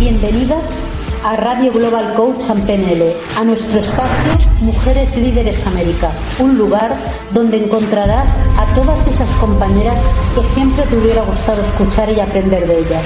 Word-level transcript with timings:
Bienvenidas 0.00 0.82
a 1.24 1.36
Radio 1.36 1.70
Global 1.70 2.14
Coach 2.14 2.44
PNL, 2.66 3.14
a 3.36 3.44
nuestro 3.44 3.80
espacio 3.80 4.50
Mujeres 4.62 5.14
Líderes 5.18 5.66
América, 5.66 6.10
un 6.38 6.56
lugar 6.56 6.96
donde 7.34 7.58
encontrarás 7.58 8.34
a 8.56 8.74
todas 8.74 9.06
esas 9.06 9.28
compañeras 9.34 9.98
que 10.34 10.42
siempre 10.42 10.86
te 10.86 10.96
hubiera 10.96 11.22
gustado 11.22 11.62
escuchar 11.62 12.10
y 12.10 12.18
aprender 12.18 12.66
de 12.66 12.78
ellas. 12.78 13.04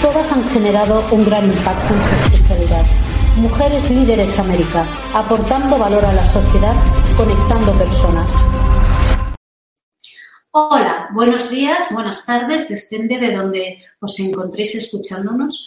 Todas 0.00 0.30
han 0.30 0.44
generado 0.50 1.04
un 1.10 1.24
gran 1.24 1.46
impacto 1.46 1.94
en 1.94 2.00
su 2.00 2.26
especialidad. 2.26 2.86
Mujeres 3.34 3.90
Líderes 3.90 4.38
América, 4.38 4.86
aportando 5.12 5.78
valor 5.78 6.04
a 6.04 6.12
la 6.12 6.24
sociedad, 6.24 6.76
conectando 7.16 7.72
personas. 7.72 8.32
Hola, 10.52 11.08
buenos 11.12 11.50
días, 11.50 11.88
buenas 11.90 12.24
tardes, 12.24 12.68
depende 12.68 13.18
de 13.18 13.34
donde 13.34 13.78
os 13.98 14.20
encontréis 14.20 14.76
escuchándonos. 14.76 15.66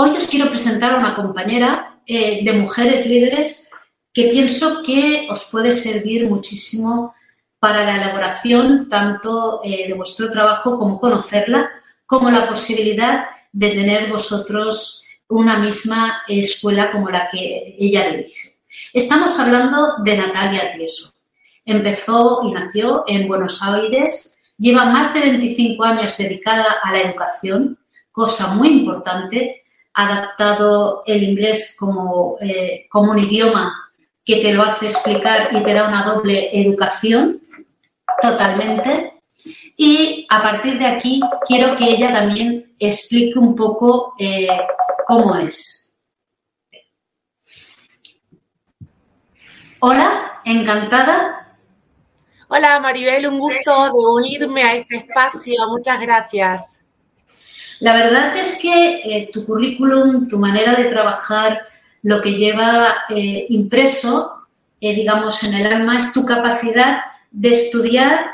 Hoy 0.00 0.10
os 0.10 0.28
quiero 0.28 0.48
presentar 0.48 0.92
a 0.92 0.98
una 0.98 1.16
compañera 1.16 1.98
eh, 2.06 2.44
de 2.44 2.52
mujeres 2.52 3.04
líderes 3.06 3.68
que 4.12 4.28
pienso 4.28 4.84
que 4.84 5.26
os 5.28 5.46
puede 5.50 5.72
servir 5.72 6.28
muchísimo 6.28 7.12
para 7.58 7.82
la 7.82 7.96
elaboración 7.96 8.88
tanto 8.88 9.60
eh, 9.64 9.88
de 9.88 9.94
vuestro 9.94 10.30
trabajo 10.30 10.78
como 10.78 11.00
conocerla, 11.00 11.68
como 12.06 12.30
la 12.30 12.48
posibilidad 12.48 13.26
de 13.50 13.70
tener 13.70 14.08
vosotros 14.08 15.04
una 15.26 15.58
misma 15.58 16.22
escuela 16.28 16.92
como 16.92 17.10
la 17.10 17.28
que 17.28 17.74
ella 17.76 18.08
dirige. 18.08 18.56
Estamos 18.92 19.36
hablando 19.40 19.94
de 20.04 20.16
Natalia 20.16 20.76
Tieso. 20.76 21.12
Empezó 21.64 22.42
y 22.44 22.52
nació 22.52 23.02
en 23.08 23.26
Buenos 23.26 23.60
Aires, 23.64 24.38
lleva 24.58 24.84
más 24.84 25.12
de 25.12 25.22
25 25.22 25.82
años 25.82 26.16
dedicada 26.16 26.76
a 26.84 26.92
la 26.92 27.00
educación, 27.00 27.76
cosa 28.12 28.54
muy 28.54 28.68
importante, 28.68 29.64
adaptado 29.98 31.02
el 31.06 31.24
inglés 31.24 31.76
como, 31.76 32.36
eh, 32.40 32.86
como 32.88 33.10
un 33.10 33.18
idioma 33.18 33.90
que 34.24 34.36
te 34.36 34.52
lo 34.52 34.62
hace 34.62 34.86
explicar 34.86 35.48
y 35.52 35.60
te 35.64 35.74
da 35.74 35.88
una 35.88 36.04
doble 36.04 36.50
educación 36.52 37.42
totalmente. 38.22 39.14
Y 39.76 40.24
a 40.30 40.40
partir 40.40 40.78
de 40.78 40.86
aquí 40.86 41.20
quiero 41.44 41.74
que 41.74 41.84
ella 41.84 42.12
también 42.12 42.74
explique 42.78 43.38
un 43.40 43.56
poco 43.56 44.14
eh, 44.20 44.46
cómo 45.04 45.34
es. 45.34 45.96
Hola, 49.80 50.40
encantada. 50.44 51.56
Hola 52.46 52.78
Maribel, 52.78 53.26
un 53.26 53.40
gusto 53.40 53.84
de 53.86 54.06
unirme 54.06 54.62
a 54.62 54.76
este 54.76 54.96
espacio. 54.96 55.56
Muchas 55.68 56.00
gracias. 56.00 56.84
La 57.80 57.94
verdad 57.94 58.36
es 58.36 58.58
que 58.60 59.00
eh, 59.04 59.30
tu 59.32 59.46
currículum, 59.46 60.26
tu 60.26 60.38
manera 60.38 60.74
de 60.74 60.84
trabajar, 60.84 61.62
lo 62.02 62.20
que 62.20 62.32
lleva 62.32 63.04
eh, 63.08 63.46
impreso, 63.48 64.46
eh, 64.80 64.94
digamos, 64.94 65.42
en 65.44 65.54
el 65.54 65.72
alma 65.72 65.98
es 65.98 66.12
tu 66.12 66.24
capacidad 66.24 67.00
de 67.30 67.52
estudiar, 67.52 68.26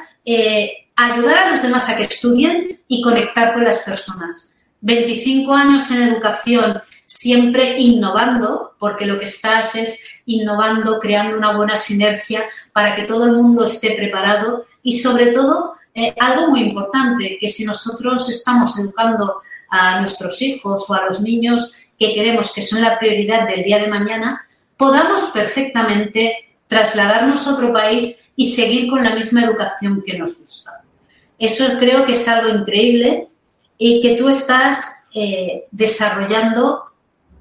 ayudar 0.96 1.38
a 1.38 1.50
los 1.50 1.62
demás 1.62 1.90
a 1.90 1.96
que 1.96 2.04
estudien 2.04 2.80
y 2.88 3.02
conectar 3.02 3.52
con 3.52 3.64
las 3.64 3.80
personas. 3.80 4.54
25 4.80 5.52
años 5.52 5.90
en 5.90 6.02
educación, 6.02 6.80
siempre 7.04 7.78
innovando, 7.78 8.74
porque 8.78 9.06
lo 9.06 9.18
que 9.18 9.26
estás 9.26 9.74
es 9.74 10.06
innovando, 10.26 11.00
creando 11.00 11.36
una 11.36 11.56
buena 11.56 11.76
sinergia 11.76 12.44
para 12.72 12.94
que 12.94 13.02
todo 13.02 13.26
el 13.26 13.32
mundo 13.32 13.66
esté 13.66 13.92
preparado 13.92 14.64
y 14.82 14.98
sobre 15.00 15.26
todo 15.26 15.74
eh, 15.94 16.14
algo 16.18 16.48
muy 16.48 16.60
importante, 16.60 17.38
que 17.40 17.48
si 17.48 17.64
nosotros 17.64 18.28
estamos 18.28 18.76
educando 18.78 19.42
a 19.68 20.00
nuestros 20.00 20.42
hijos 20.42 20.90
o 20.90 20.94
a 20.94 21.06
los 21.06 21.20
niños 21.20 21.84
que 21.98 22.14
queremos 22.14 22.52
que 22.52 22.62
son 22.62 22.82
la 22.82 22.98
prioridad 22.98 23.48
del 23.48 23.62
día 23.62 23.78
de 23.78 23.88
mañana, 23.88 24.46
podamos 24.76 25.26
perfectamente 25.26 26.56
trasladarnos 26.66 27.46
a 27.46 27.54
otro 27.54 27.72
país 27.72 28.24
y 28.34 28.52
seguir 28.52 28.90
con 28.90 29.04
la 29.04 29.14
misma 29.14 29.44
educación 29.44 30.02
que 30.04 30.18
nos 30.18 30.38
gusta. 30.38 30.82
Eso 31.38 31.64
creo 31.78 32.04
que 32.04 32.12
es 32.12 32.26
algo 32.26 32.48
increíble 32.48 33.28
y 33.78 34.00
que 34.00 34.16
tú 34.16 34.28
estás 34.28 35.06
eh, 35.14 35.66
desarrollando 35.70 36.84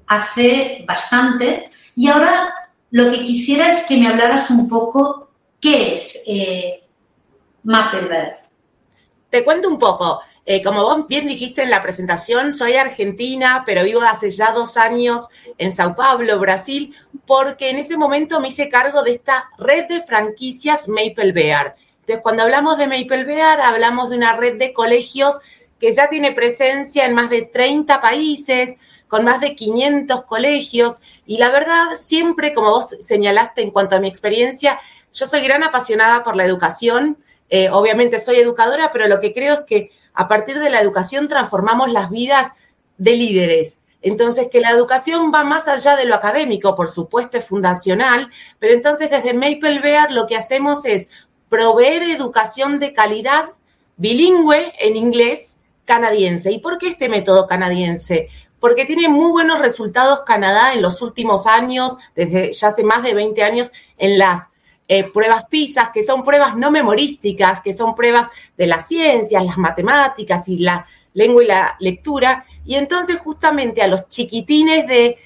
hace 0.06 0.84
bastante. 0.86 1.70
Y 1.96 2.08
ahora 2.08 2.52
lo 2.90 3.10
que 3.10 3.24
quisiera 3.24 3.68
es 3.68 3.86
que 3.86 3.96
me 3.96 4.06
hablaras 4.06 4.50
un 4.50 4.68
poco 4.68 5.30
qué 5.60 5.94
es 5.94 6.22
eh, 6.28 6.84
te 9.34 9.42
cuento 9.42 9.68
un 9.68 9.80
poco. 9.80 10.20
Eh, 10.46 10.62
como 10.62 10.84
vos 10.84 11.08
bien 11.08 11.26
dijiste 11.26 11.64
en 11.64 11.70
la 11.70 11.82
presentación, 11.82 12.52
soy 12.52 12.74
argentina, 12.74 13.64
pero 13.66 13.82
vivo 13.82 14.00
hace 14.00 14.30
ya 14.30 14.52
dos 14.52 14.76
años 14.76 15.26
en 15.58 15.72
Sao 15.72 15.96
Paulo, 15.96 16.38
Brasil, 16.38 16.94
porque 17.26 17.70
en 17.70 17.78
ese 17.78 17.96
momento 17.96 18.38
me 18.38 18.46
hice 18.46 18.68
cargo 18.68 19.02
de 19.02 19.10
esta 19.10 19.50
red 19.58 19.88
de 19.88 20.02
franquicias 20.04 20.86
Maple 20.86 21.32
Bear. 21.32 21.74
Entonces, 22.02 22.22
cuando 22.22 22.44
hablamos 22.44 22.78
de 22.78 22.86
Maple 22.86 23.24
Bear, 23.24 23.60
hablamos 23.60 24.08
de 24.10 24.18
una 24.18 24.36
red 24.36 24.56
de 24.56 24.72
colegios 24.72 25.40
que 25.80 25.90
ya 25.90 26.08
tiene 26.08 26.30
presencia 26.30 27.06
en 27.06 27.14
más 27.14 27.28
de 27.28 27.42
30 27.42 28.00
países, 28.00 28.78
con 29.08 29.24
más 29.24 29.40
de 29.40 29.56
500 29.56 30.26
colegios. 30.26 30.98
Y 31.26 31.38
la 31.38 31.50
verdad, 31.50 31.96
siempre, 31.96 32.54
como 32.54 32.70
vos 32.70 32.94
señalaste 33.00 33.62
en 33.62 33.72
cuanto 33.72 33.96
a 33.96 34.00
mi 34.00 34.06
experiencia, 34.06 34.78
yo 35.12 35.26
soy 35.26 35.40
gran 35.40 35.64
apasionada 35.64 36.22
por 36.22 36.36
la 36.36 36.44
educación 36.44 37.18
eh, 37.48 37.68
obviamente 37.70 38.18
soy 38.18 38.36
educadora, 38.36 38.90
pero 38.92 39.06
lo 39.06 39.20
que 39.20 39.32
creo 39.32 39.54
es 39.54 39.60
que 39.60 39.90
a 40.14 40.28
partir 40.28 40.58
de 40.58 40.70
la 40.70 40.80
educación 40.80 41.28
transformamos 41.28 41.90
las 41.90 42.10
vidas 42.10 42.52
de 42.98 43.16
líderes. 43.16 43.80
Entonces, 44.02 44.48
que 44.52 44.60
la 44.60 44.70
educación 44.70 45.32
va 45.34 45.44
más 45.44 45.66
allá 45.66 45.96
de 45.96 46.04
lo 46.04 46.14
académico, 46.14 46.74
por 46.74 46.90
supuesto 46.90 47.38
es 47.38 47.46
fundacional, 47.46 48.30
pero 48.58 48.74
entonces 48.74 49.10
desde 49.10 49.32
Maple 49.32 49.80
Bear 49.80 50.12
lo 50.12 50.26
que 50.26 50.36
hacemos 50.36 50.84
es 50.84 51.08
proveer 51.48 52.02
educación 52.02 52.78
de 52.78 52.92
calidad 52.92 53.50
bilingüe 53.96 54.74
en 54.78 54.96
inglés 54.96 55.60
canadiense. 55.84 56.50
¿Y 56.50 56.58
por 56.58 56.78
qué 56.78 56.88
este 56.88 57.08
método 57.08 57.46
canadiense? 57.46 58.28
Porque 58.60 58.84
tiene 58.84 59.08
muy 59.08 59.30
buenos 59.30 59.60
resultados 59.60 60.20
Canadá 60.26 60.74
en 60.74 60.82
los 60.82 61.00
últimos 61.00 61.46
años, 61.46 61.96
desde 62.14 62.52
ya 62.52 62.68
hace 62.68 62.84
más 62.84 63.02
de 63.02 63.14
20 63.14 63.42
años, 63.42 63.72
en 63.96 64.18
las 64.18 64.50
eh, 64.86 65.04
pruebas 65.04 65.46
PISA, 65.48 65.90
que 65.92 66.02
son 66.02 66.24
pruebas 66.24 66.56
no 66.56 66.70
memorísticas, 66.70 67.60
que 67.60 67.72
son 67.72 67.94
pruebas 67.94 68.28
de 68.56 68.66
las 68.66 68.86
ciencias, 68.86 69.44
las 69.44 69.56
matemáticas 69.56 70.48
y 70.48 70.58
la 70.58 70.86
lengua 71.14 71.42
y 71.42 71.46
la 71.46 71.76
lectura. 71.80 72.44
Y 72.66 72.74
entonces 72.74 73.18
justamente 73.18 73.82
a 73.82 73.88
los 73.88 74.08
chiquitines 74.08 74.86
de 74.86 75.18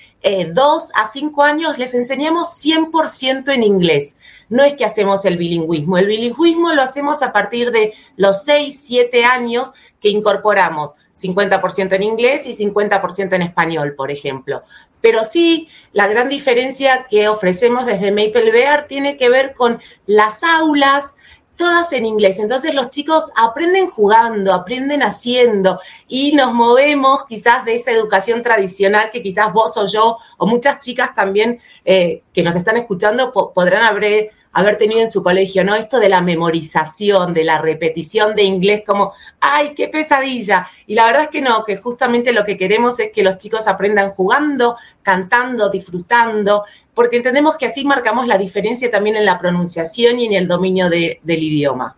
2 0.53 0.91
eh, 0.91 0.93
a 0.95 1.07
5 1.09 1.43
años 1.43 1.79
les 1.79 1.95
enseñamos 1.95 2.49
100% 2.65 3.53
en 3.53 3.63
inglés. 3.63 4.19
No 4.49 4.65
es 4.65 4.75
que 4.75 4.85
hacemos 4.85 5.25
el 5.25 5.37
bilingüismo, 5.37 5.99
el 5.99 6.07
bilingüismo 6.07 6.73
lo 6.73 6.83
hacemos 6.83 7.23
a 7.23 7.33
partir 7.33 7.71
de 7.71 7.95
los 8.17 8.45
6, 8.45 8.81
7 8.81 9.25
años 9.25 9.73
que 10.01 10.09
incorporamos 10.09 10.93
50% 11.21 11.95
en 11.95 12.03
inglés 12.03 12.47
y 12.47 12.55
50% 12.55 13.35
en 13.35 13.43
español, 13.43 13.95
por 13.95 14.11
ejemplo. 14.11 14.63
Pero 15.01 15.25
sí, 15.25 15.69
la 15.93 16.07
gran 16.07 16.29
diferencia 16.29 17.07
que 17.09 17.29
ofrecemos 17.29 17.87
desde 17.87 18.11
Maple 18.11 18.51
Bear 18.51 18.87
tiene 18.87 19.17
que 19.17 19.29
ver 19.29 19.55
con 19.55 19.81
las 20.07 20.43
aulas, 20.43 21.17
todas 21.59 21.93
en 21.93 22.07
inglés. 22.07 22.39
Entonces 22.39 22.75
los 22.75 22.89
chicos 22.89 23.31
aprenden 23.37 23.91
jugando, 23.91 24.55
aprenden 24.55 25.03
haciendo 25.03 25.81
y 26.07 26.33
nos 26.33 26.55
movemos 26.55 27.25
quizás 27.29 27.65
de 27.65 27.75
esa 27.75 27.91
educación 27.91 28.43
tradicional 28.43 29.11
que 29.11 29.23
quizás 29.23 29.53
vos 29.53 29.77
o 29.77 29.85
yo 29.87 30.17
o 30.39 30.47
muchas 30.47 30.79
chicas 30.79 31.15
también 31.15 31.61
eh, 31.85 32.23
que 32.33 32.45
nos 32.45 32.55
están 32.55 32.77
escuchando 32.77 33.33
podrán 33.33 33.85
haber 33.85 34.31
haber 34.59 34.77
tenido 34.77 35.01
en 35.01 35.09
su 35.09 35.23
colegio, 35.23 35.63
¿no? 35.63 35.77
Esto 35.77 36.01
de 36.01 36.09
la 36.09 36.21
memorización, 36.21 37.33
de 37.33 37.45
la 37.45 37.59
repetición 37.59 38.35
de 38.35 38.43
inglés, 38.43 38.83
como, 38.85 39.13
¡ay, 39.39 39.73
qué 39.77 39.87
pesadilla! 39.87 40.69
Y 40.87 40.97
la 40.97 41.07
verdad 41.07 41.23
es 41.25 41.29
que 41.29 41.41
no, 41.41 41.65
que 41.65 41.77
justamente 41.77 42.33
lo 42.33 42.45
que 42.45 42.57
queremos 42.57 42.99
es 42.99 43.13
que 43.13 43.23
los 43.23 43.39
chicos 43.39 43.69
aprendan 43.69 44.11
jugando, 44.11 44.77
cantando, 45.03 45.71
disfrutando, 45.71 46.65
porque 46.93 47.19
entendemos 47.19 47.57
que 47.57 47.67
así 47.67 47.85
marcamos 47.85 48.27
la 48.27 48.37
diferencia 48.37 48.91
también 48.91 49.15
en 49.15 49.25
la 49.25 49.39
pronunciación 49.39 50.19
y 50.19 50.27
en 50.27 50.33
el 50.33 50.49
dominio 50.49 50.91
del 50.91 51.19
idioma. 51.25 51.97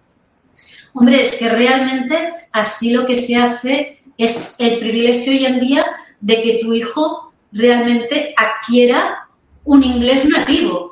Hombre, 0.92 1.22
es 1.22 1.38
que 1.38 1.48
realmente 1.48 2.30
así 2.52 2.92
lo 2.92 3.06
que 3.06 3.16
se 3.16 3.36
hace 3.36 4.02
es 4.18 4.56
el 4.58 4.80
privilegio 4.80 5.32
hoy 5.32 5.46
en 5.46 5.60
día 5.60 5.86
de 6.20 6.42
que 6.42 6.58
tu 6.60 6.74
hijo 6.74 7.32
realmente 7.52 8.34
adquiera 8.36 9.28
un 9.64 9.82
inglés 9.82 10.28
nativo 10.28 10.89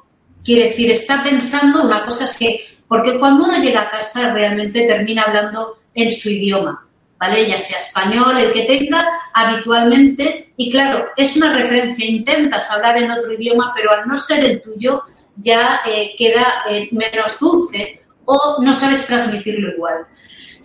Quiere 0.48 0.70
decir, 0.70 0.90
está 0.90 1.22
pensando, 1.22 1.84
una 1.84 2.06
cosa 2.06 2.24
es 2.24 2.34
que, 2.38 2.64
porque 2.88 3.18
cuando 3.18 3.44
uno 3.44 3.58
llega 3.58 3.82
a 3.82 3.90
casa 3.90 4.32
realmente 4.32 4.86
termina 4.86 5.24
hablando 5.24 5.76
en 5.92 6.10
su 6.10 6.30
idioma, 6.30 6.88
¿vale? 7.18 7.46
Ya 7.46 7.58
sea 7.58 7.76
español, 7.76 8.34
el 8.38 8.54
que 8.54 8.62
tenga 8.62 9.06
habitualmente, 9.34 10.54
y 10.56 10.70
claro, 10.70 11.08
es 11.18 11.36
una 11.36 11.52
referencia, 11.52 12.06
intentas 12.06 12.70
hablar 12.70 12.96
en 12.96 13.10
otro 13.10 13.30
idioma, 13.30 13.74
pero 13.76 13.90
al 13.90 14.08
no 14.08 14.16
ser 14.16 14.42
el 14.42 14.62
tuyo 14.62 15.02
ya 15.36 15.82
eh, 15.84 16.14
queda 16.16 16.62
eh, 16.70 16.88
menos 16.92 17.38
dulce 17.38 18.00
o 18.24 18.56
no 18.62 18.72
sabes 18.72 19.04
transmitirlo 19.04 19.74
igual. 19.74 20.06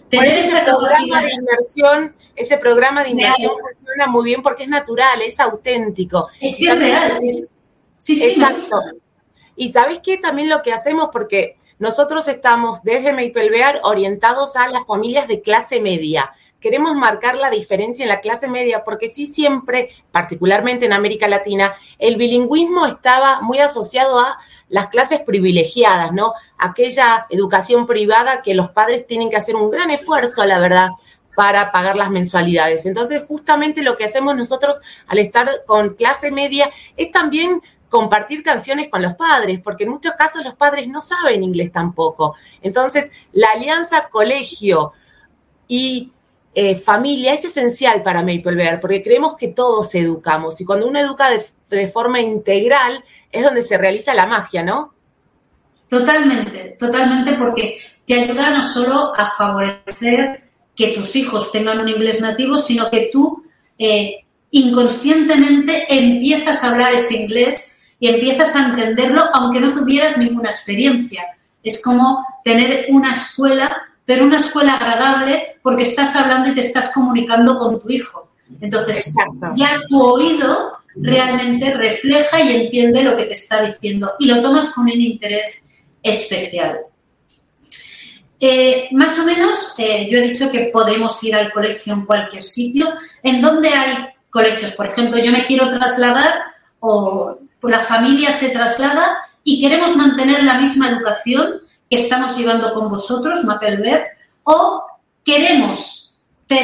Tener 0.08 0.38
esa 0.38 0.64
programa 0.64 1.24
de 1.24 1.34
inmersión 1.34 2.16
ese 2.38 2.58
programa 2.58 3.04
de 3.04 3.10
inmersión 3.10 3.52
funciona 3.52 4.08
muy 4.08 4.24
bien 4.24 4.42
porque 4.42 4.64
es 4.64 4.70
natural, 4.70 5.22
es 5.22 5.42
auténtico. 5.42 6.30
Es 6.40 6.56
que 6.56 6.72
es 6.72 6.80
real. 6.80 7.20
Sí, 7.98 8.16
sí, 8.16 8.24
Exacto. 8.24 8.82
Y 9.56 9.72
sabes 9.72 10.00
qué? 10.04 10.18
También 10.18 10.50
lo 10.50 10.62
que 10.62 10.74
hacemos, 10.74 11.10
porque 11.12 11.58
nosotros 11.80 12.28
estamos 12.28 12.84
desde 12.84 13.12
Maple 13.12 13.52
orientados 13.84 14.56
a 14.56 14.68
las 14.68 14.86
familias 14.86 15.28
de 15.28 15.42
clase 15.42 15.80
media 15.80 16.34
queremos 16.64 16.96
marcar 16.96 17.36
la 17.36 17.50
diferencia 17.50 18.04
en 18.04 18.10
la 18.10 18.22
clase 18.22 18.48
media, 18.48 18.86
porque 18.86 19.10
sí 19.10 19.28
siempre, 19.28 19.90
particularmente 20.14 20.86
en 20.86 20.94
América 20.94 21.28
Latina, 21.28 21.76
el 22.00 22.16
bilingüismo 22.16 22.86
estaba 22.86 23.42
muy 23.42 23.60
asociado 23.60 24.18
a 24.18 24.40
las 24.70 24.88
clases 24.88 25.20
privilegiadas, 25.20 26.14
¿no? 26.14 26.34
Aquella 26.58 27.28
educación 27.30 27.86
privada 27.86 28.42
que 28.42 28.56
los 28.56 28.70
padres 28.70 29.06
tienen 29.06 29.30
que 29.30 29.36
hacer 29.36 29.58
un 29.58 29.70
gran 29.70 29.92
esfuerzo, 29.92 30.46
la 30.46 30.58
verdad, 30.58 30.92
para 31.36 31.74
pagar 31.74 31.98
las 31.98 32.10
mensualidades. 32.10 32.86
Entonces, 32.86 33.26
justamente 33.28 33.82
lo 33.82 33.98
que 33.98 34.06
hacemos 34.06 34.34
nosotros 34.34 34.80
al 35.08 35.18
estar 35.18 35.50
con 35.66 35.96
clase 35.96 36.32
media 36.32 36.72
es 36.96 37.12
también 37.12 37.62
compartir 37.94 38.42
canciones 38.42 38.90
con 38.90 39.04
los 39.04 39.14
padres, 39.14 39.60
porque 39.64 39.84
en 39.84 39.92
muchos 39.92 40.14
casos 40.14 40.44
los 40.44 40.56
padres 40.56 40.88
no 40.88 41.00
saben 41.00 41.44
inglés 41.44 41.72
tampoco. 41.72 42.36
Entonces, 42.64 43.12
la 43.34 43.52
alianza 43.52 44.10
colegio 44.10 44.94
y 45.68 46.12
eh, 46.56 46.76
familia 46.76 47.34
es 47.34 47.46
esencial 47.46 48.02
para 48.02 48.22
Maple 48.22 48.56
Bear 48.56 48.80
porque 48.82 49.04
creemos 49.04 49.36
que 49.38 49.50
todos 49.50 49.94
educamos 49.94 50.60
y 50.60 50.66
cuando 50.66 50.88
uno 50.88 51.00
educa 51.00 51.30
de, 51.70 51.88
forma 51.88 52.20
integral 52.20 53.04
es 53.32 53.44
donde 53.44 53.62
se 53.62 53.78
realiza 53.78 54.16
la 54.16 54.26
magia, 54.26 54.64
¿no? 54.64 54.96
Totalmente, 55.88 56.76
totalmente 56.80 57.34
porque 57.34 57.78
te 58.08 58.22
ayuda 58.22 58.50
no 58.50 58.64
solo 58.64 59.14
a 59.16 59.30
favorecer 59.38 60.42
que 60.76 60.94
tus 60.94 61.16
hijos 61.16 61.52
tengan 61.52 61.80
un 61.80 61.90
inglés 61.90 62.22
nativo, 62.22 62.58
sino 62.58 62.90
que 62.90 63.12
tú 63.14 63.44
eh, 63.78 64.24
inconscientemente 64.50 65.86
empiezas 65.90 66.64
a 66.64 66.72
hablar 66.72 66.92
ese 66.92 67.18
inglés 67.18 67.73
y 68.00 68.10
empiezas 68.10 68.56
a 68.56 68.70
entenderlo 68.70 69.24
aunque 69.34 69.60
no 69.60 69.74
tuvieras 69.74 70.18
ninguna 70.18 70.50
experiencia. 70.50 71.24
Es 71.64 71.82
como 71.84 72.26
tener 72.44 72.88
una 72.90 73.12
escuela 73.12 73.84
pero 74.06 74.26
una 74.26 74.38
escuela 74.38 74.76
agradable 74.76 75.58
porque 75.62 75.84
estás 75.84 76.16
hablando 76.16 76.52
y 76.52 76.56
te 76.56 76.62
estás 76.62 76.94
comunicando 76.94 77.58
con 77.58 77.80
tu 77.80 77.90
hijo. 77.90 78.32
Entonces, 78.60 79.14
ya 79.56 79.82
tu 79.88 80.02
oído 80.02 80.80
realmente 80.96 81.74
refleja 81.74 82.42
y 82.42 82.64
entiende 82.64 83.04
lo 83.04 83.16
que 83.16 83.24
te 83.24 83.34
está 83.34 83.64
diciendo 83.64 84.14
y 84.20 84.28
lo 84.28 84.42
tomas 84.42 84.70
con 84.70 84.84
un 84.86 85.02
interés 85.02 85.64
especial. 86.02 86.80
Eh, 88.40 88.90
más 88.92 89.18
o 89.20 89.26
menos, 89.26 89.74
eh, 89.80 90.08
yo 90.12 90.18
he 90.18 90.28
dicho 90.28 90.52
que 90.52 90.66
podemos 90.66 91.24
ir 91.24 91.36
al 91.36 91.54
colegio 91.54 91.94
en 91.94 92.06
cualquier 92.06 92.44
sitio. 92.44 92.90
¿En 93.24 93.42
dónde 93.42 93.70
hay 93.70 94.10
colegios? 94.30 94.74
Por 94.74 94.88
ejemplo, 94.88 95.18
yo 95.18 95.32
me 95.32 95.46
quiero 95.46 95.70
trasladar 95.70 96.42
o 96.82 97.38
la 97.70 97.80
familia 97.80 98.32
se 98.32 98.50
traslada 98.50 99.18
y 99.44 99.62
queremos 99.62 99.96
mantener 99.96 100.44
la 100.44 100.60
misma 100.60 100.90
educación 100.90 101.62
que 101.90 101.98
estamos 101.98 102.38
llevando 102.38 102.74
con 102.74 102.90
vosotros, 102.90 103.44
Mapelver, 103.46 104.08
o 104.44 104.84
queremos 105.24 106.04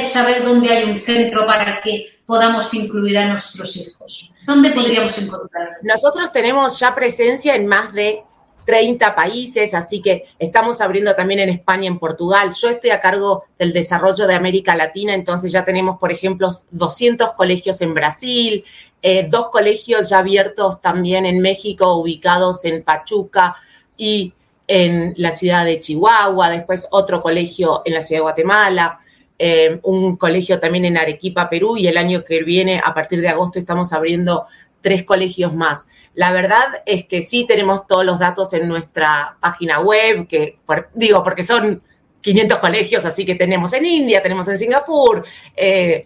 saber 0.03 0.43
dónde 0.43 0.69
hay 0.69 0.89
un 0.89 0.97
centro 0.97 1.45
para 1.45 1.81
que 1.81 2.19
podamos 2.25 2.73
incluir 2.73 3.17
a 3.17 3.27
nuestros 3.27 3.75
hijos. 3.77 4.31
¿Dónde 4.45 4.69
podríamos 4.71 5.17
encontrar? 5.17 5.77
Nosotros 5.81 6.31
tenemos 6.31 6.79
ya 6.79 6.93
presencia 6.93 7.55
en 7.55 7.67
más 7.67 7.93
de 7.93 8.23
30 8.65 9.15
países, 9.15 9.73
así 9.73 10.01
que 10.01 10.25
estamos 10.37 10.79
abriendo 10.79 11.15
también 11.15 11.39
en 11.39 11.49
España, 11.49 11.87
en 11.87 11.97
Portugal. 11.97 12.51
Yo 12.59 12.69
estoy 12.69 12.91
a 12.91 13.01
cargo 13.01 13.45
del 13.57 13.73
desarrollo 13.73 14.27
de 14.27 14.35
América 14.35 14.75
Latina, 14.75 15.15
entonces 15.15 15.51
ya 15.51 15.65
tenemos, 15.65 15.97
por 15.97 16.11
ejemplo, 16.11 16.51
200 16.69 17.33
colegios 17.33 17.81
en 17.81 17.95
Brasil, 17.95 18.63
eh, 19.01 19.27
dos 19.29 19.49
colegios 19.49 20.09
ya 20.09 20.19
abiertos 20.19 20.81
también 20.81 21.25
en 21.25 21.39
México, 21.39 21.95
ubicados 21.95 22.65
en 22.65 22.83
Pachuca 22.83 23.55
y 23.97 24.33
en 24.67 25.13
la 25.17 25.31
ciudad 25.31 25.65
de 25.65 25.79
Chihuahua, 25.79 26.49
después 26.49 26.87
otro 26.91 27.21
colegio 27.21 27.81
en 27.85 27.93
la 27.93 28.01
ciudad 28.01 28.19
de 28.19 28.23
Guatemala, 28.23 28.99
eh, 29.37 29.79
un 29.83 30.17
colegio 30.17 30.59
también 30.59 30.85
en 30.85 30.97
Arequipa, 30.97 31.49
Perú, 31.49 31.77
y 31.77 31.87
el 31.87 31.97
año 31.97 32.23
que 32.23 32.43
viene, 32.43 32.81
a 32.83 32.93
partir 32.93 33.21
de 33.21 33.29
agosto, 33.29 33.57
estamos 33.57 33.93
abriendo 33.93 34.45
tres 34.81 35.03
colegios 35.03 35.55
más. 35.55 35.87
La 36.13 36.31
verdad 36.31 36.83
es 36.85 37.05
que 37.05 37.21
sí 37.21 37.45
tenemos 37.47 37.87
todos 37.87 38.05
los 38.05 38.19
datos 38.19 38.53
en 38.53 38.67
nuestra 38.67 39.37
página 39.39 39.79
web, 39.79 40.27
que 40.27 40.59
digo, 40.93 41.23
porque 41.23 41.43
son 41.43 41.81
500 42.21 42.57
colegios, 42.59 43.05
así 43.05 43.25
que 43.25 43.35
tenemos 43.35 43.71
en 43.73 43.85
India, 43.85 44.21
tenemos 44.21 44.47
en 44.49 44.57
Singapur, 44.57 45.25
eh, 45.55 46.05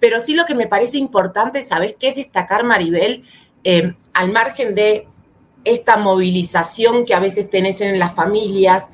pero 0.00 0.18
sí 0.18 0.34
lo 0.34 0.46
que 0.46 0.54
me 0.54 0.66
parece 0.66 0.96
importante, 0.96 1.62
¿sabes 1.62 1.94
qué 1.98 2.08
es 2.08 2.16
destacar, 2.16 2.64
Maribel? 2.64 3.24
Eh, 3.62 3.94
al 4.14 4.32
margen 4.32 4.74
de 4.74 5.06
esta 5.64 5.98
movilización 5.98 7.04
que 7.04 7.14
a 7.14 7.20
veces 7.20 7.50
tenés 7.50 7.82
en 7.82 7.98
las 7.98 8.14
familias, 8.14 8.90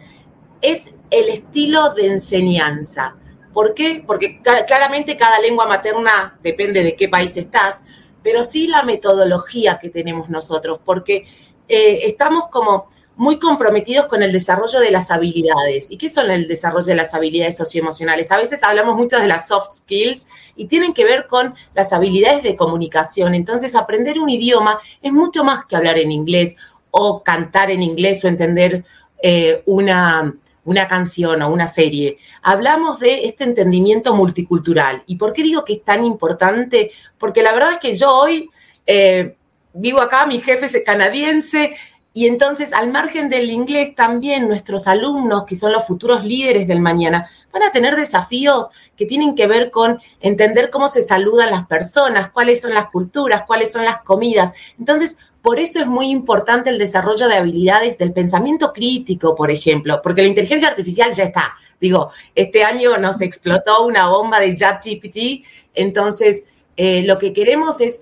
es 0.60 0.92
el 1.10 1.28
estilo 1.28 1.94
de 1.94 2.06
enseñanza. 2.06 3.14
¿Por 3.52 3.72
qué? 3.72 4.02
Porque 4.04 4.40
claramente 4.66 5.16
cada 5.16 5.40
lengua 5.40 5.66
materna 5.66 6.38
depende 6.42 6.82
de 6.82 6.96
qué 6.96 7.08
país 7.08 7.36
estás, 7.36 7.84
pero 8.22 8.42
sí 8.42 8.66
la 8.66 8.82
metodología 8.82 9.78
que 9.78 9.88
tenemos 9.88 10.28
nosotros, 10.28 10.80
porque 10.84 11.26
eh, 11.68 12.00
estamos 12.02 12.48
como 12.48 12.90
muy 13.16 13.38
comprometidos 13.38 14.06
con 14.06 14.22
el 14.22 14.30
desarrollo 14.30 14.78
de 14.78 14.90
las 14.90 15.10
habilidades. 15.10 15.90
¿Y 15.90 15.96
qué 15.96 16.08
son 16.08 16.30
el 16.30 16.46
desarrollo 16.46 16.86
de 16.86 16.94
las 16.94 17.14
habilidades 17.14 17.56
socioemocionales? 17.56 18.30
A 18.30 18.36
veces 18.36 18.62
hablamos 18.62 18.96
mucho 18.96 19.18
de 19.18 19.26
las 19.26 19.48
soft 19.48 19.72
skills 19.72 20.28
y 20.54 20.66
tienen 20.66 20.92
que 20.92 21.04
ver 21.04 21.26
con 21.26 21.54
las 21.74 21.92
habilidades 21.94 22.42
de 22.42 22.56
comunicación. 22.56 23.34
Entonces, 23.34 23.74
aprender 23.74 24.18
un 24.18 24.28
idioma 24.28 24.78
es 25.00 25.12
mucho 25.12 25.44
más 25.44 25.64
que 25.64 25.76
hablar 25.76 25.98
en 25.98 26.12
inglés 26.12 26.56
o 26.90 27.22
cantar 27.22 27.70
en 27.70 27.82
inglés 27.82 28.22
o 28.22 28.28
entender 28.28 28.84
eh, 29.22 29.62
una, 29.64 30.34
una 30.64 30.86
canción 30.86 31.40
o 31.40 31.50
una 31.50 31.66
serie. 31.66 32.18
Hablamos 32.42 33.00
de 33.00 33.24
este 33.24 33.44
entendimiento 33.44 34.14
multicultural. 34.14 35.02
¿Y 35.06 35.16
por 35.16 35.32
qué 35.32 35.42
digo 35.42 35.64
que 35.64 35.74
es 35.74 35.84
tan 35.84 36.04
importante? 36.04 36.90
Porque 37.18 37.42
la 37.42 37.52
verdad 37.52 37.72
es 37.72 37.78
que 37.78 37.96
yo 37.96 38.14
hoy 38.14 38.50
eh, 38.86 39.36
vivo 39.72 40.00
acá, 40.00 40.26
mi 40.26 40.40
jefe 40.40 40.66
es 40.66 40.82
canadiense, 40.84 41.76
y 42.16 42.26
entonces, 42.26 42.72
al 42.72 42.90
margen 42.90 43.28
del 43.28 43.50
inglés, 43.50 43.94
también 43.94 44.48
nuestros 44.48 44.86
alumnos, 44.86 45.44
que 45.44 45.58
son 45.58 45.70
los 45.70 45.86
futuros 45.86 46.24
líderes 46.24 46.66
del 46.66 46.80
mañana, 46.80 47.28
van 47.52 47.62
a 47.62 47.72
tener 47.72 47.94
desafíos 47.94 48.68
que 48.96 49.04
tienen 49.04 49.34
que 49.34 49.46
ver 49.46 49.70
con 49.70 50.00
entender 50.20 50.70
cómo 50.70 50.88
se 50.88 51.02
saludan 51.02 51.50
las 51.50 51.66
personas, 51.66 52.30
cuáles 52.30 52.62
son 52.62 52.72
las 52.72 52.88
culturas, 52.88 53.42
cuáles 53.46 53.70
son 53.70 53.84
las 53.84 53.98
comidas. 53.98 54.54
Entonces, 54.78 55.18
por 55.42 55.60
eso 55.60 55.78
es 55.78 55.86
muy 55.86 56.08
importante 56.08 56.70
el 56.70 56.78
desarrollo 56.78 57.28
de 57.28 57.36
habilidades 57.36 57.98
del 57.98 58.14
pensamiento 58.14 58.72
crítico, 58.72 59.36
por 59.36 59.50
ejemplo, 59.50 60.00
porque 60.02 60.22
la 60.22 60.28
inteligencia 60.28 60.68
artificial 60.68 61.12
ya 61.12 61.24
está. 61.24 61.52
Digo, 61.78 62.12
este 62.34 62.64
año 62.64 62.96
nos 62.96 63.20
explotó 63.20 63.84
una 63.84 64.08
bomba 64.08 64.40
de 64.40 64.56
ChatGPT, 64.56 65.44
entonces 65.74 66.44
eh, 66.78 67.02
lo 67.02 67.18
que 67.18 67.34
queremos 67.34 67.82
es 67.82 68.00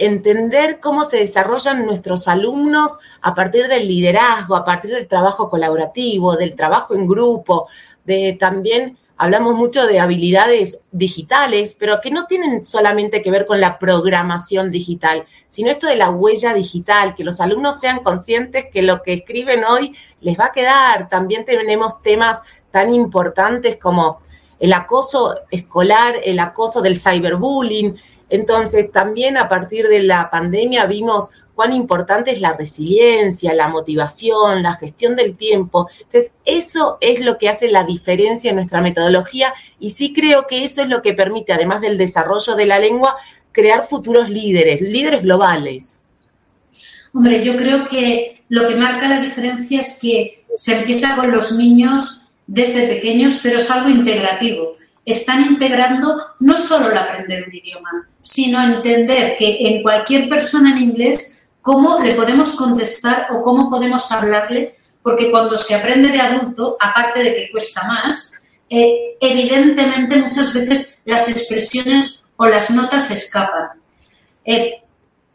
entender 0.00 0.80
cómo 0.80 1.04
se 1.04 1.18
desarrollan 1.18 1.84
nuestros 1.84 2.26
alumnos 2.26 2.98
a 3.20 3.34
partir 3.34 3.68
del 3.68 3.86
liderazgo, 3.86 4.56
a 4.56 4.64
partir 4.64 4.92
del 4.92 5.06
trabajo 5.06 5.50
colaborativo, 5.50 6.36
del 6.36 6.56
trabajo 6.56 6.94
en 6.94 7.06
grupo, 7.06 7.68
también 8.38 8.96
hablamos 9.18 9.54
mucho 9.54 9.86
de 9.86 10.00
habilidades 10.00 10.80
digitales, 10.90 11.76
pero 11.78 12.00
que 12.00 12.10
no 12.10 12.24
tienen 12.24 12.64
solamente 12.64 13.20
que 13.20 13.30
ver 13.30 13.44
con 13.44 13.60
la 13.60 13.78
programación 13.78 14.72
digital, 14.72 15.26
sino 15.50 15.70
esto 15.70 15.86
de 15.86 15.96
la 15.96 16.08
huella 16.08 16.54
digital, 16.54 17.14
que 17.14 17.22
los 17.22 17.38
alumnos 17.38 17.78
sean 17.78 18.02
conscientes 18.02 18.66
que 18.72 18.80
lo 18.80 19.02
que 19.02 19.12
escriben 19.12 19.64
hoy 19.64 19.94
les 20.22 20.38
va 20.38 20.46
a 20.46 20.52
quedar. 20.52 21.10
También 21.10 21.44
tenemos 21.44 22.00
temas 22.00 22.40
tan 22.70 22.94
importantes 22.94 23.76
como 23.76 24.20
el 24.58 24.72
acoso 24.72 25.36
escolar, 25.50 26.16
el 26.24 26.38
acoso 26.38 26.80
del 26.80 26.98
cyberbullying, 26.98 27.96
entonces, 28.30 28.90
también 28.92 29.36
a 29.36 29.48
partir 29.48 29.88
de 29.88 30.02
la 30.02 30.30
pandemia 30.30 30.86
vimos 30.86 31.30
cuán 31.54 31.74
importante 31.74 32.30
es 32.30 32.40
la 32.40 32.54
resiliencia, 32.54 33.52
la 33.52 33.68
motivación, 33.68 34.62
la 34.62 34.74
gestión 34.74 35.16
del 35.16 35.36
tiempo. 35.36 35.88
Entonces, 36.00 36.32
eso 36.44 36.96
es 37.00 37.20
lo 37.20 37.36
que 37.36 37.48
hace 37.48 37.68
la 37.70 37.84
diferencia 37.84 38.50
en 38.50 38.56
nuestra 38.56 38.80
metodología 38.80 39.52
y 39.78 39.90
sí 39.90 40.14
creo 40.14 40.46
que 40.46 40.64
eso 40.64 40.82
es 40.82 40.88
lo 40.88 41.02
que 41.02 41.12
permite, 41.12 41.52
además 41.52 41.80
del 41.80 41.98
desarrollo 41.98 42.54
de 42.54 42.66
la 42.66 42.78
lengua, 42.78 43.16
crear 43.52 43.82
futuros 43.82 44.30
líderes, 44.30 44.80
líderes 44.80 45.22
globales. 45.22 46.00
Hombre, 47.12 47.42
yo 47.42 47.56
creo 47.56 47.88
que 47.88 48.44
lo 48.48 48.68
que 48.68 48.76
marca 48.76 49.08
la 49.08 49.20
diferencia 49.20 49.80
es 49.80 49.98
que 50.00 50.44
se 50.54 50.78
empieza 50.78 51.16
con 51.16 51.32
los 51.32 51.52
niños 51.52 52.30
desde 52.46 52.86
pequeños, 52.86 53.40
pero 53.42 53.58
es 53.58 53.70
algo 53.70 53.88
integrativo 53.88 54.79
están 55.04 55.44
integrando 55.46 56.20
no 56.40 56.56
solo 56.56 56.90
el 56.90 56.98
aprender 56.98 57.44
un 57.46 57.54
idioma, 57.54 58.08
sino 58.20 58.62
entender 58.62 59.36
que 59.38 59.68
en 59.68 59.82
cualquier 59.82 60.28
persona 60.28 60.72
en 60.72 60.78
inglés, 60.78 61.50
cómo 61.62 62.00
le 62.00 62.14
podemos 62.14 62.52
contestar 62.52 63.28
o 63.32 63.42
cómo 63.42 63.70
podemos 63.70 64.10
hablarle, 64.12 64.76
porque 65.02 65.30
cuando 65.30 65.58
se 65.58 65.74
aprende 65.74 66.10
de 66.10 66.20
adulto, 66.20 66.76
aparte 66.80 67.22
de 67.22 67.34
que 67.34 67.50
cuesta 67.50 67.86
más, 67.86 68.42
eh, 68.68 69.16
evidentemente 69.20 70.16
muchas 70.16 70.52
veces 70.52 70.98
las 71.04 71.28
expresiones 71.28 72.26
o 72.36 72.46
las 72.46 72.70
notas 72.70 73.10
escapan. 73.10 73.70
Eh, 74.44 74.74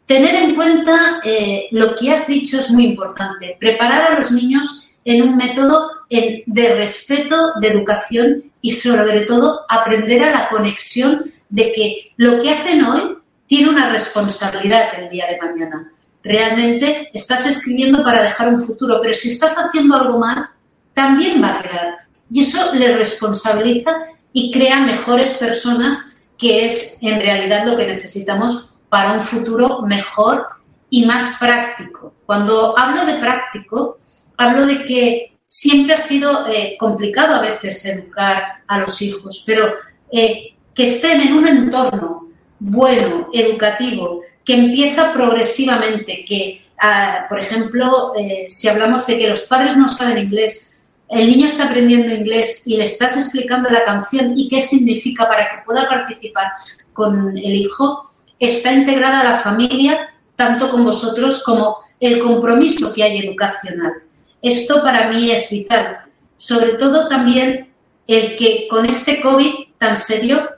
tener 0.06 0.34
en 0.36 0.54
cuenta 0.54 1.20
eh, 1.24 1.66
lo 1.72 1.94
que 1.96 2.12
has 2.12 2.26
dicho 2.26 2.58
es 2.58 2.70
muy 2.70 2.86
importante. 2.86 3.56
Preparar 3.58 4.12
a 4.12 4.18
los 4.18 4.30
niños 4.30 4.90
en 5.04 5.22
un 5.22 5.36
método 5.36 5.90
de 6.08 6.74
respeto, 6.76 7.54
de 7.60 7.68
educación 7.68 8.52
y 8.66 8.72
sobre 8.72 9.20
todo 9.20 9.64
aprender 9.68 10.24
a 10.24 10.32
la 10.32 10.48
conexión 10.48 11.32
de 11.48 11.70
que 11.70 12.12
lo 12.16 12.42
que 12.42 12.50
hacen 12.50 12.82
hoy 12.84 13.16
tiene 13.46 13.68
una 13.68 13.92
responsabilidad 13.92 14.88
el 14.98 15.08
día 15.08 15.28
de 15.28 15.38
mañana. 15.38 15.92
Realmente 16.24 17.08
estás 17.14 17.46
escribiendo 17.46 18.02
para 18.02 18.24
dejar 18.24 18.48
un 18.48 18.60
futuro, 18.60 18.98
pero 19.00 19.14
si 19.14 19.30
estás 19.30 19.54
haciendo 19.54 19.94
algo 19.94 20.18
mal, 20.18 20.48
también 20.94 21.40
va 21.40 21.60
a 21.60 21.62
quedar. 21.62 21.98
Y 22.28 22.42
eso 22.42 22.74
le 22.74 22.96
responsabiliza 22.96 23.92
y 24.32 24.50
crea 24.50 24.80
mejores 24.80 25.34
personas, 25.34 26.18
que 26.36 26.66
es 26.66 26.98
en 27.02 27.20
realidad 27.20 27.66
lo 27.66 27.76
que 27.76 27.86
necesitamos 27.86 28.74
para 28.88 29.12
un 29.12 29.22
futuro 29.22 29.82
mejor 29.82 30.44
y 30.90 31.06
más 31.06 31.38
práctico. 31.38 32.14
Cuando 32.26 32.76
hablo 32.76 33.06
de 33.06 33.14
práctico, 33.14 33.98
hablo 34.36 34.66
de 34.66 34.84
que 34.84 35.35
siempre 35.46 35.94
ha 35.94 35.98
sido 35.98 36.48
eh, 36.48 36.76
complicado 36.78 37.34
a 37.34 37.40
veces 37.40 37.84
educar 37.86 38.62
a 38.66 38.80
los 38.80 39.00
hijos, 39.00 39.44
pero 39.46 39.72
eh, 40.12 40.54
que 40.74 40.90
estén 40.90 41.20
en 41.20 41.34
un 41.34 41.46
entorno 41.46 42.28
bueno, 42.58 43.28
educativo, 43.32 44.22
que 44.44 44.54
empieza 44.54 45.12
progresivamente, 45.12 46.24
que, 46.24 46.66
ah, 46.80 47.26
por 47.28 47.38
ejemplo, 47.38 48.12
eh, 48.16 48.46
si 48.48 48.68
hablamos 48.68 49.06
de 49.06 49.18
que 49.18 49.28
los 49.28 49.42
padres 49.42 49.76
no 49.76 49.88
saben 49.88 50.18
inglés, 50.18 50.76
el 51.08 51.28
niño 51.28 51.46
está 51.46 51.66
aprendiendo 51.66 52.12
inglés 52.12 52.62
y 52.66 52.76
le 52.76 52.84
estás 52.84 53.16
explicando 53.16 53.70
la 53.70 53.84
canción 53.84 54.36
y 54.36 54.48
qué 54.48 54.60
significa 54.60 55.28
para 55.28 55.44
que 55.44 55.64
pueda 55.64 55.88
participar 55.88 56.48
con 56.92 57.36
el 57.36 57.54
hijo, 57.54 58.04
está 58.38 58.72
integrada 58.72 59.22
la 59.22 59.38
familia, 59.38 60.14
tanto 60.34 60.70
con 60.70 60.84
vosotros 60.84 61.44
como 61.44 61.78
el 62.00 62.18
compromiso 62.18 62.92
que 62.92 63.04
hay 63.04 63.18
educacional. 63.18 64.05
Esto 64.42 64.82
para 64.82 65.10
mí 65.10 65.30
es 65.30 65.50
vital. 65.50 66.00
Sobre 66.36 66.74
todo 66.74 67.08
también 67.08 67.72
el 68.06 68.36
que 68.36 68.68
con 68.68 68.86
este 68.86 69.20
COVID 69.20 69.52
tan 69.78 69.96
serio 69.96 70.48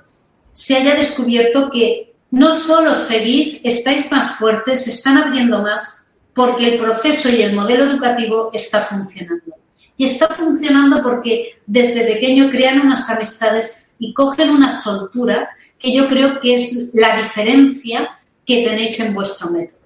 se 0.53 0.77
haya 0.77 0.95
descubierto 0.95 1.71
que 1.71 2.15
no 2.31 2.53
solo 2.53 2.95
seguís, 2.95 3.65
estáis 3.65 4.13
más 4.13 4.37
fuertes, 4.37 4.85
se 4.85 4.91
están 4.91 5.17
abriendo 5.17 5.63
más, 5.63 6.03
porque 6.35 6.75
el 6.75 6.79
proceso 6.79 7.31
y 7.31 7.43
el 7.43 7.55
modelo 7.55 7.85
educativo 7.85 8.51
está 8.53 8.83
funcionando. 8.83 9.55
Y 9.97 10.05
está 10.05 10.29
funcionando 10.29 11.03
porque 11.03 11.59
desde 11.67 12.05
pequeño 12.05 12.51
crean 12.51 12.81
unas 12.81 13.09
amistades 13.11 13.89
y 13.99 14.13
cogen 14.13 14.51
una 14.51 14.71
soltura 14.71 15.49
que 15.79 15.93
yo 15.93 16.09
creo 16.09 16.39
que 16.41 16.55
es 16.55 16.91
la 16.95 17.17
diferencia 17.17 18.11
que 18.45 18.65
tenéis 18.65 19.01
en 19.01 19.15
vuestro 19.15 19.51
método. 19.51 19.78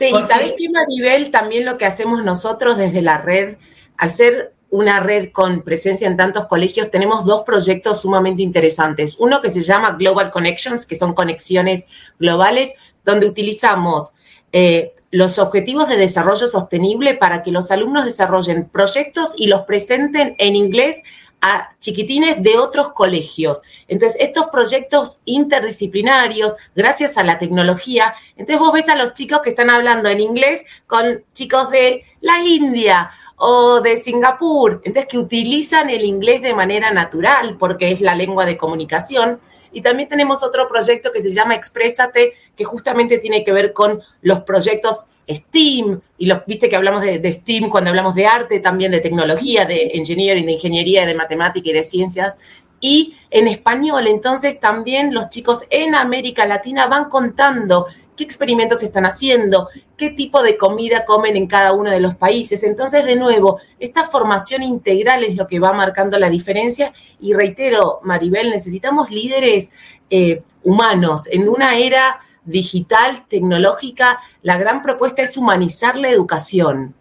Sí, 0.00 0.06
y 0.18 0.22
sabéis 0.22 0.54
que 0.56 0.70
Maribel, 0.70 1.30
también 1.30 1.66
lo 1.66 1.76
que 1.76 1.84
hacemos 1.84 2.24
nosotros 2.24 2.78
desde 2.78 3.02
la 3.02 3.18
red, 3.18 3.58
al 3.98 4.08
ser 4.08 4.54
una 4.70 4.98
red 5.00 5.30
con 5.30 5.60
presencia 5.60 6.06
en 6.06 6.16
tantos 6.16 6.46
colegios, 6.46 6.90
tenemos 6.90 7.26
dos 7.26 7.42
proyectos 7.42 8.00
sumamente 8.00 8.40
interesantes. 8.40 9.16
Uno 9.18 9.42
que 9.42 9.50
se 9.50 9.60
llama 9.60 9.98
Global 9.98 10.30
Connections, 10.30 10.86
que 10.86 10.96
son 10.96 11.12
conexiones 11.12 11.84
globales, 12.18 12.72
donde 13.04 13.26
utilizamos 13.26 14.12
eh, 14.52 14.94
los 15.10 15.38
objetivos 15.38 15.86
de 15.86 15.98
desarrollo 15.98 16.48
sostenible 16.48 17.12
para 17.12 17.42
que 17.42 17.52
los 17.52 17.70
alumnos 17.70 18.06
desarrollen 18.06 18.70
proyectos 18.70 19.34
y 19.36 19.48
los 19.48 19.66
presenten 19.66 20.34
en 20.38 20.56
inglés 20.56 21.02
a 21.40 21.70
chiquitines 21.78 22.42
de 22.42 22.58
otros 22.58 22.92
colegios. 22.92 23.62
Entonces, 23.88 24.20
estos 24.20 24.48
proyectos 24.48 25.18
interdisciplinarios, 25.24 26.54
gracias 26.74 27.16
a 27.16 27.24
la 27.24 27.38
tecnología, 27.38 28.14
entonces 28.36 28.58
vos 28.58 28.72
ves 28.72 28.88
a 28.88 28.96
los 28.96 29.14
chicos 29.14 29.40
que 29.42 29.50
están 29.50 29.70
hablando 29.70 30.08
en 30.08 30.20
inglés 30.20 30.64
con 30.86 31.24
chicos 31.32 31.70
de 31.70 32.04
la 32.20 32.40
India 32.44 33.10
o 33.36 33.80
de 33.80 33.96
Singapur, 33.96 34.82
entonces 34.84 35.06
que 35.10 35.18
utilizan 35.18 35.88
el 35.88 36.04
inglés 36.04 36.42
de 36.42 36.54
manera 36.54 36.92
natural 36.92 37.56
porque 37.58 37.90
es 37.90 38.02
la 38.02 38.14
lengua 38.14 38.44
de 38.44 38.58
comunicación. 38.58 39.40
Y 39.72 39.82
también 39.82 40.08
tenemos 40.08 40.42
otro 40.42 40.66
proyecto 40.68 41.12
que 41.12 41.22
se 41.22 41.30
llama 41.30 41.54
Exprésate, 41.54 42.34
que 42.56 42.64
justamente 42.64 43.18
tiene 43.18 43.44
que 43.44 43.52
ver 43.52 43.72
con 43.72 44.00
los 44.22 44.40
proyectos 44.40 45.06
STEAM, 45.28 46.00
y 46.18 46.26
los, 46.26 46.44
viste 46.46 46.68
que 46.68 46.76
hablamos 46.76 47.02
de, 47.02 47.32
STEAM 47.32 47.70
cuando 47.70 47.90
hablamos 47.90 48.14
de 48.14 48.26
arte, 48.26 48.60
también 48.60 48.90
de 48.90 49.00
tecnología, 49.00 49.64
de 49.64 49.92
engineering, 49.94 50.46
de 50.46 50.52
ingeniería, 50.52 51.06
de 51.06 51.14
matemática 51.14 51.70
y 51.70 51.72
de 51.72 51.82
ciencias. 51.82 52.36
Y 52.80 53.16
en 53.30 53.46
español, 53.46 54.06
entonces 54.06 54.58
también 54.58 55.12
los 55.14 55.28
chicos 55.28 55.64
en 55.70 55.94
América 55.94 56.46
Latina 56.46 56.86
van 56.86 57.08
contando 57.08 57.86
qué 58.20 58.24
experimentos 58.24 58.82
están 58.82 59.06
haciendo, 59.06 59.70
qué 59.96 60.10
tipo 60.10 60.42
de 60.42 60.58
comida 60.58 61.06
comen 61.06 61.38
en 61.38 61.46
cada 61.46 61.72
uno 61.72 61.90
de 61.90 62.00
los 62.00 62.16
países. 62.16 62.62
Entonces, 62.64 63.06
de 63.06 63.16
nuevo, 63.16 63.60
esta 63.78 64.04
formación 64.04 64.62
integral 64.62 65.24
es 65.24 65.36
lo 65.36 65.46
que 65.46 65.58
va 65.58 65.72
marcando 65.72 66.18
la 66.18 66.28
diferencia. 66.28 66.92
Y 67.18 67.32
reitero, 67.32 68.00
Maribel, 68.02 68.50
necesitamos 68.50 69.10
líderes 69.10 69.72
eh, 70.10 70.42
humanos 70.62 71.22
en 71.30 71.48
una 71.48 71.78
era 71.78 72.20
digital, 72.44 73.24
tecnológica, 73.26 74.20
la 74.42 74.58
gran 74.58 74.82
propuesta 74.82 75.22
es 75.22 75.38
humanizar 75.38 75.96
la 75.96 76.10
educación. 76.10 76.94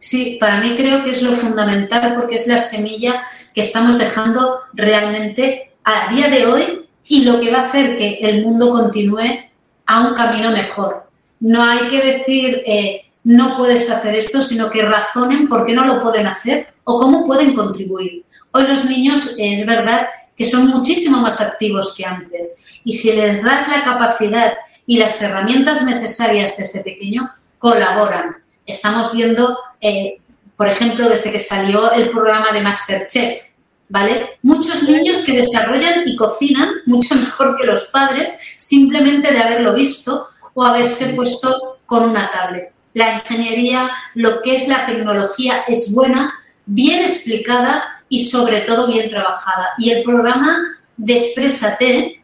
Sí, 0.00 0.38
para 0.40 0.60
mí 0.60 0.74
creo 0.76 1.04
que 1.04 1.10
es 1.10 1.22
lo 1.22 1.30
fundamental 1.30 2.16
porque 2.16 2.34
es 2.34 2.48
la 2.48 2.58
semilla 2.58 3.22
que 3.54 3.60
estamos 3.60 3.96
dejando 3.96 4.58
realmente 4.72 5.76
a 5.84 6.12
día 6.12 6.28
de 6.30 6.46
hoy 6.46 6.88
y 7.06 7.24
lo 7.24 7.38
que 7.38 7.52
va 7.52 7.60
a 7.60 7.68
hacer 7.68 7.96
que 7.96 8.18
el 8.22 8.42
mundo 8.42 8.70
continúe 8.70 9.44
a 9.86 10.06
un 10.06 10.14
camino 10.14 10.50
mejor. 10.50 11.08
No 11.40 11.62
hay 11.62 11.88
que 11.88 12.00
decir 12.00 12.62
eh, 12.66 13.04
no 13.24 13.56
puedes 13.56 13.90
hacer 13.90 14.14
esto, 14.14 14.42
sino 14.42 14.70
que 14.70 14.82
razonen 14.82 15.48
por 15.48 15.66
qué 15.66 15.74
no 15.74 15.86
lo 15.86 16.02
pueden 16.02 16.26
hacer 16.26 16.74
o 16.84 17.00
cómo 17.00 17.26
pueden 17.26 17.54
contribuir. 17.54 18.24
Hoy 18.52 18.66
los 18.66 18.84
niños 18.84 19.36
es 19.38 19.66
verdad 19.66 20.08
que 20.36 20.44
son 20.44 20.68
muchísimo 20.68 21.18
más 21.20 21.40
activos 21.40 21.94
que 21.96 22.04
antes 22.04 22.56
y 22.84 22.92
si 22.92 23.12
les 23.12 23.42
das 23.42 23.68
la 23.68 23.82
capacidad 23.82 24.54
y 24.86 24.98
las 24.98 25.20
herramientas 25.22 25.82
necesarias 25.84 26.54
desde 26.56 26.80
pequeño, 26.80 27.30
colaboran. 27.58 28.36
Estamos 28.66 29.12
viendo, 29.12 29.56
eh, 29.80 30.18
por 30.56 30.68
ejemplo, 30.68 31.08
desde 31.08 31.32
que 31.32 31.38
salió 31.38 31.92
el 31.92 32.10
programa 32.10 32.52
de 32.52 32.60
Masterchef, 32.60 33.42
¿vale? 33.88 34.38
Muchos 34.42 34.88
niños 34.88 35.22
que 35.22 35.36
desarrollan 35.36 36.06
y 36.06 36.16
cocinan 36.16 36.70
mucho 36.86 37.14
mejor 37.16 37.56
que 37.56 37.66
los 37.66 37.84
padres 37.84 38.32
simplemente 38.58 39.32
de 39.32 39.40
haberlo 39.40 39.74
visto 39.74 40.28
o 40.54 40.64
haberse 40.64 41.14
puesto 41.14 41.78
con 41.86 42.10
una 42.10 42.30
tablet. 42.30 42.72
La 42.94 43.14
ingeniería, 43.14 43.90
lo 44.14 44.40
que 44.42 44.54
es 44.54 44.68
la 44.68 44.86
tecnología, 44.86 45.64
es 45.66 45.92
buena, 45.92 46.32
bien 46.64 47.00
explicada 47.02 48.02
y 48.08 48.24
sobre 48.24 48.60
todo 48.60 48.86
bien 48.86 49.10
trabajada. 49.10 49.70
Y 49.78 49.90
el 49.90 50.04
programa 50.04 50.78
de 50.96 51.14
Exprésate 51.14 52.22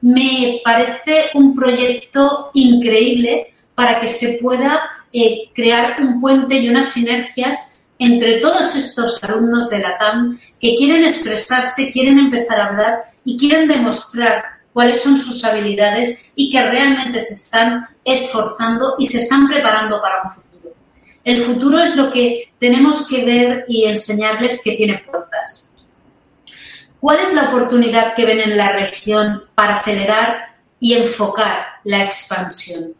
me 0.00 0.60
parece 0.64 1.26
un 1.34 1.54
proyecto 1.54 2.50
increíble 2.54 3.52
para 3.74 4.00
que 4.00 4.08
se 4.08 4.38
pueda 4.40 4.82
eh, 5.12 5.50
crear 5.54 6.00
un 6.00 6.20
puente 6.20 6.56
y 6.56 6.68
unas 6.68 6.92
sinergias 6.92 7.75
entre 7.98 8.34
todos 8.34 8.74
estos 8.74 9.22
alumnos 9.24 9.70
de 9.70 9.78
la 9.78 9.96
TAM 9.96 10.38
que 10.60 10.76
quieren 10.76 11.04
expresarse, 11.04 11.92
quieren 11.92 12.18
empezar 12.18 12.60
a 12.60 12.66
hablar 12.66 13.04
y 13.24 13.36
quieren 13.36 13.68
demostrar 13.68 14.44
cuáles 14.72 15.02
son 15.02 15.18
sus 15.18 15.42
habilidades 15.44 16.26
y 16.34 16.50
que 16.50 16.62
realmente 16.62 17.20
se 17.20 17.34
están 17.34 17.88
esforzando 18.04 18.94
y 18.98 19.06
se 19.06 19.18
están 19.18 19.48
preparando 19.48 20.00
para 20.02 20.22
un 20.22 20.30
futuro. 20.30 20.74
El 21.24 21.42
futuro 21.42 21.78
es 21.78 21.96
lo 21.96 22.12
que 22.12 22.52
tenemos 22.58 23.08
que 23.08 23.24
ver 23.24 23.64
y 23.68 23.86
enseñarles 23.86 24.60
que 24.62 24.76
tiene 24.76 24.98
puertas. 24.98 25.70
¿Cuál 27.00 27.20
es 27.20 27.32
la 27.34 27.44
oportunidad 27.44 28.14
que 28.14 28.26
ven 28.26 28.40
en 28.40 28.56
la 28.56 28.72
región 28.72 29.44
para 29.54 29.76
acelerar 29.76 30.56
y 30.78 30.94
enfocar 30.94 31.66
la 31.84 32.04
expansión? 32.04 32.94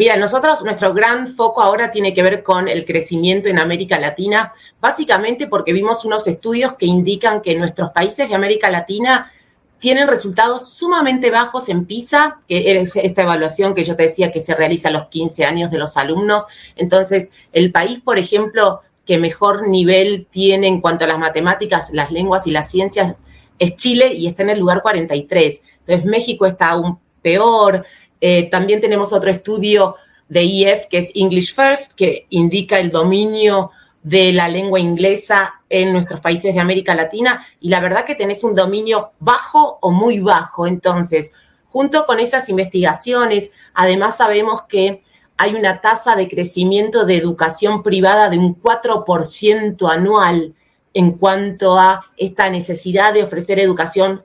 Mira, 0.00 0.16
nosotros, 0.16 0.64
nuestro 0.64 0.94
gran 0.94 1.28
foco 1.28 1.60
ahora 1.60 1.90
tiene 1.90 2.14
que 2.14 2.22
ver 2.22 2.42
con 2.42 2.68
el 2.68 2.86
crecimiento 2.86 3.50
en 3.50 3.58
América 3.58 4.00
Latina, 4.00 4.50
básicamente 4.80 5.46
porque 5.46 5.74
vimos 5.74 6.06
unos 6.06 6.26
estudios 6.26 6.72
que 6.72 6.86
indican 6.86 7.42
que 7.42 7.54
nuestros 7.54 7.90
países 7.90 8.26
de 8.26 8.34
América 8.34 8.70
Latina 8.70 9.30
tienen 9.78 10.08
resultados 10.08 10.70
sumamente 10.70 11.30
bajos 11.30 11.68
en 11.68 11.84
PISA, 11.84 12.40
que 12.48 12.80
es 12.80 12.96
esta 12.96 13.20
evaluación 13.24 13.74
que 13.74 13.84
yo 13.84 13.94
te 13.94 14.04
decía 14.04 14.32
que 14.32 14.40
se 14.40 14.54
realiza 14.54 14.88
a 14.88 14.92
los 14.92 15.08
15 15.08 15.44
años 15.44 15.70
de 15.70 15.76
los 15.76 15.98
alumnos. 15.98 16.44
Entonces, 16.76 17.30
el 17.52 17.70
país, 17.70 18.00
por 18.00 18.18
ejemplo, 18.18 18.80
que 19.04 19.18
mejor 19.18 19.68
nivel 19.68 20.26
tiene 20.30 20.66
en 20.66 20.80
cuanto 20.80 21.04
a 21.04 21.08
las 21.08 21.18
matemáticas, 21.18 21.90
las 21.92 22.10
lenguas 22.10 22.46
y 22.46 22.52
las 22.52 22.70
ciencias 22.70 23.18
es 23.58 23.76
Chile 23.76 24.14
y 24.14 24.28
está 24.28 24.44
en 24.44 24.48
el 24.48 24.60
lugar 24.60 24.80
43. 24.80 25.62
Entonces 25.80 26.06
México 26.06 26.46
está 26.46 26.70
aún 26.70 26.98
peor. 27.20 27.84
Eh, 28.20 28.50
también 28.50 28.80
tenemos 28.80 29.12
otro 29.12 29.30
estudio 29.30 29.96
de 30.28 30.42
EF 30.42 30.86
que 30.86 30.98
es 30.98 31.12
English 31.14 31.54
First, 31.54 31.92
que 31.94 32.26
indica 32.30 32.78
el 32.78 32.90
dominio 32.90 33.70
de 34.02 34.32
la 34.32 34.48
lengua 34.48 34.80
inglesa 34.80 35.60
en 35.68 35.92
nuestros 35.92 36.20
países 36.20 36.54
de 36.54 36.60
América 36.60 36.94
Latina 36.94 37.46
y 37.60 37.68
la 37.68 37.80
verdad 37.80 38.04
que 38.04 38.14
tenés 38.14 38.42
un 38.44 38.54
dominio 38.54 39.12
bajo 39.18 39.78
o 39.80 39.90
muy 39.90 40.20
bajo. 40.20 40.66
Entonces, 40.66 41.32
junto 41.68 42.06
con 42.06 42.20
esas 42.20 42.48
investigaciones, 42.48 43.52
además 43.74 44.16
sabemos 44.16 44.62
que 44.68 45.02
hay 45.36 45.54
una 45.54 45.80
tasa 45.80 46.16
de 46.16 46.28
crecimiento 46.28 47.04
de 47.04 47.16
educación 47.16 47.82
privada 47.82 48.28
de 48.28 48.38
un 48.38 48.60
4% 48.60 49.90
anual 49.90 50.54
en 50.92 51.12
cuanto 51.12 51.78
a 51.78 52.06
esta 52.16 52.50
necesidad 52.50 53.14
de 53.14 53.22
ofrecer 53.22 53.58
educación 53.58 54.24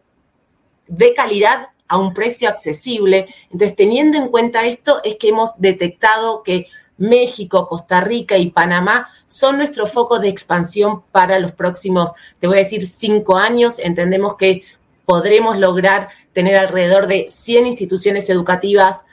de 0.87 1.13
calidad 1.13 1.69
a 1.87 1.97
un 1.97 2.13
precio 2.13 2.49
accesible. 2.49 3.27
Entonces, 3.51 3.75
teniendo 3.75 4.17
en 4.17 4.29
cuenta 4.29 4.65
esto, 4.65 5.01
es 5.03 5.15
que 5.15 5.29
hemos 5.29 5.51
detectado 5.57 6.43
que 6.43 6.67
México, 6.97 7.67
Costa 7.67 8.01
Rica 8.01 8.37
y 8.37 8.51
Panamá 8.51 9.09
son 9.27 9.57
nuestro 9.57 9.85
foco 9.85 10.19
de 10.19 10.29
expansión 10.29 11.03
para 11.11 11.39
los 11.39 11.51
próximos, 11.51 12.11
te 12.39 12.47
voy 12.47 12.57
a 12.57 12.61
decir, 12.61 12.87
cinco 12.87 13.37
años. 13.37 13.79
Entendemos 13.79 14.35
que 14.35 14.63
podremos 15.05 15.57
lograr 15.57 16.09
tener 16.33 16.55
alrededor 16.55 17.07
de 17.07 17.27
100 17.29 17.67
instituciones 17.67 18.29
educativas 18.29 19.05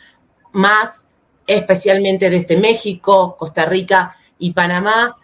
más, 0.52 1.08
especialmente 1.46 2.30
desde 2.30 2.56
México, 2.56 3.36
Costa 3.38 3.66
Rica 3.66 4.16
y 4.38 4.52
Panamá. 4.52 5.18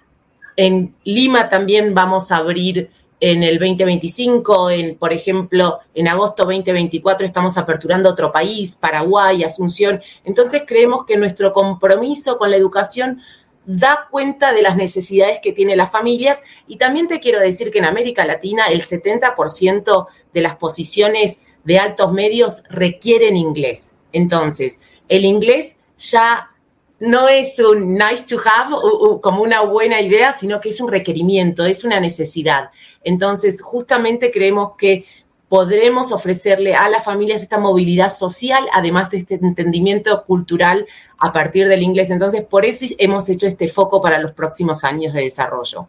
En 0.57 0.95
Lima 1.05 1.49
también 1.49 1.95
vamos 1.95 2.33
a 2.33 2.39
abrir 2.39 2.91
en 3.21 3.43
el 3.43 3.59
2025, 3.59 4.71
en, 4.71 4.97
por 4.97 5.13
ejemplo, 5.13 5.81
en 5.95 6.09
agosto 6.09 6.45
2024 6.45 7.27
estamos 7.27 7.59
aperturando 7.59 8.09
otro 8.09 8.31
país, 8.31 8.77
Paraguay, 8.77 9.43
Asunción. 9.43 10.01
Entonces 10.25 10.63
creemos 10.67 11.05
que 11.05 11.17
nuestro 11.17 11.53
compromiso 11.53 12.39
con 12.39 12.51
la 12.51 12.57
educación 12.57 13.21
da 13.67 14.07
cuenta 14.11 14.53
de 14.53 14.63
las 14.63 14.77
necesidades 14.77 15.41
que 15.43 15.53
tienen 15.53 15.77
las 15.77 15.91
familias 15.91 16.43
y 16.67 16.77
también 16.77 17.07
te 17.07 17.21
quiero 17.21 17.41
decir 17.41 17.71
que 17.71 17.79
en 17.79 17.85
América 17.85 18.25
Latina 18.25 18.67
el 18.69 18.83
70% 18.83 20.07
de 20.33 20.41
las 20.41 20.57
posiciones 20.57 21.43
de 21.65 21.79
altos 21.79 22.13
medios 22.13 22.63
requieren 22.71 23.37
inglés. 23.37 23.95
Entonces, 24.13 24.81
el 25.09 25.25
inglés 25.25 25.77
ya 25.99 26.51
no 27.01 27.29
es 27.29 27.59
un 27.59 27.95
nice 27.95 28.25
to 28.29 28.41
have 28.45 28.75
como 29.21 29.43
una 29.43 29.63
buena 29.63 30.01
idea, 30.01 30.33
sino 30.33 30.61
que 30.61 30.71
es 30.71 30.81
un 30.81 30.89
requerimiento, 30.89 31.65
es 31.65 31.85
una 31.85 32.01
necesidad. 32.01 32.71
Entonces, 33.05 33.63
justamente 33.63 34.33
creemos 34.33 34.73
que 34.77 35.05
podremos 35.49 36.13
ofrecerle 36.13 36.75
a 36.75 36.89
las 36.89 37.05
familias 37.05 37.43
esta 37.43 37.59
movilidad 37.59 38.13
social, 38.13 38.67
además 38.73 39.11
de 39.11 39.19
este 39.19 39.35
entendimiento 39.37 40.25
cultural 40.25 40.87
a 41.19 41.33
partir 41.33 41.69
del 41.69 41.83
inglés. 41.83 42.11
Entonces, 42.11 42.45
por 42.45 42.65
eso 42.65 42.87
hemos 42.99 43.29
hecho 43.29 43.47
este 43.47 43.69
foco 43.69 44.03
para 44.03 44.21
los 44.21 44.33
próximos 44.33 44.85
años 44.85 45.15
de 45.15 45.23
desarrollo. 45.23 45.89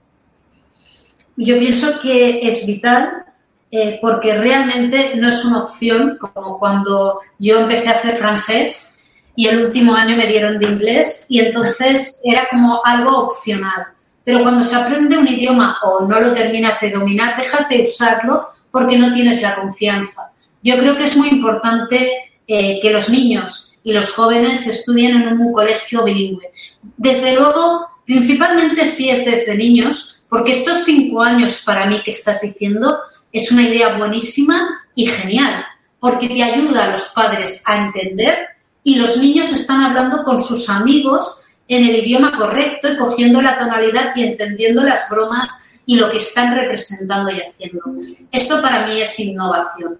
Yo 1.35 1.57
pienso 1.57 1.99
que 2.01 2.47
es 2.47 2.65
vital 2.67 3.25
eh, 3.71 3.97
porque 4.01 4.37
realmente 4.37 5.15
no 5.15 5.29
es 5.29 5.43
una 5.45 5.63
opción, 5.63 6.17
como 6.19 6.59
cuando 6.59 7.19
yo 7.37 7.59
empecé 7.59 7.89
a 7.89 7.93
hacer 7.93 8.17
francés 8.17 8.95
y 9.35 9.47
el 9.47 9.65
último 9.65 9.95
año 9.95 10.17
me 10.17 10.27
dieron 10.27 10.59
de 10.59 10.67
inglés 10.67 11.25
y 11.29 11.39
entonces 11.39 12.19
era 12.23 12.47
como 12.49 12.81
algo 12.85 13.17
opcional. 13.19 13.87
Pero 14.23 14.43
cuando 14.43 14.63
se 14.63 14.75
aprende 14.75 15.17
un 15.17 15.27
idioma 15.27 15.79
o 15.83 16.05
no 16.05 16.19
lo 16.19 16.33
terminas 16.33 16.79
de 16.81 16.91
dominar, 16.91 17.37
dejas 17.37 17.67
de 17.69 17.83
usarlo 17.83 18.47
porque 18.71 18.97
no 18.97 19.13
tienes 19.13 19.41
la 19.41 19.55
confianza. 19.55 20.31
Yo 20.61 20.77
creo 20.77 20.97
que 20.97 21.05
es 21.05 21.15
muy 21.15 21.29
importante 21.29 22.31
eh, 22.47 22.79
que 22.81 22.91
los 22.91 23.09
niños 23.09 23.79
y 23.83 23.93
los 23.93 24.11
jóvenes 24.11 24.67
estudien 24.67 25.21
en 25.21 25.39
un 25.39 25.53
colegio 25.53 26.03
bilingüe. 26.03 26.51
Desde 26.97 27.35
luego, 27.35 27.87
principalmente 28.05 28.85
si 28.85 29.09
es 29.09 29.25
desde 29.25 29.55
niños, 29.55 30.21
porque 30.29 30.51
estos 30.51 30.83
cinco 30.85 31.23
años 31.23 31.63
para 31.65 31.85
mí 31.85 32.01
que 32.03 32.11
estás 32.11 32.41
diciendo 32.41 32.99
es 33.31 33.51
una 33.51 33.63
idea 33.63 33.97
buenísima 33.97 34.83
y 34.95 35.07
genial, 35.07 35.65
porque 35.99 36.27
te 36.27 36.43
ayuda 36.43 36.85
a 36.85 36.91
los 36.91 37.11
padres 37.15 37.63
a 37.65 37.77
entender 37.77 38.47
y 38.89 38.95
los 38.95 39.17
niños 39.17 39.53
están 39.53 39.81
hablando 39.81 40.23
con 40.23 40.41
sus 40.41 40.67
amigos 40.67 41.43
en 41.67 41.85
el 41.85 41.97
idioma 41.97 42.35
correcto 42.35 42.91
y 42.91 42.97
cogiendo 42.97 43.39
la 43.39 43.55
tonalidad 43.55 44.15
y 44.15 44.23
entendiendo 44.23 44.81
las 44.81 45.07
bromas 45.11 45.51
y 45.85 45.95
lo 45.95 46.09
que 46.09 46.17
están 46.17 46.55
representando 46.55 47.29
y 47.29 47.39
haciendo. 47.39 47.83
Esto 48.31 48.59
para 48.63 48.87
mí 48.87 48.99
es 48.99 49.19
innovación. 49.19 49.99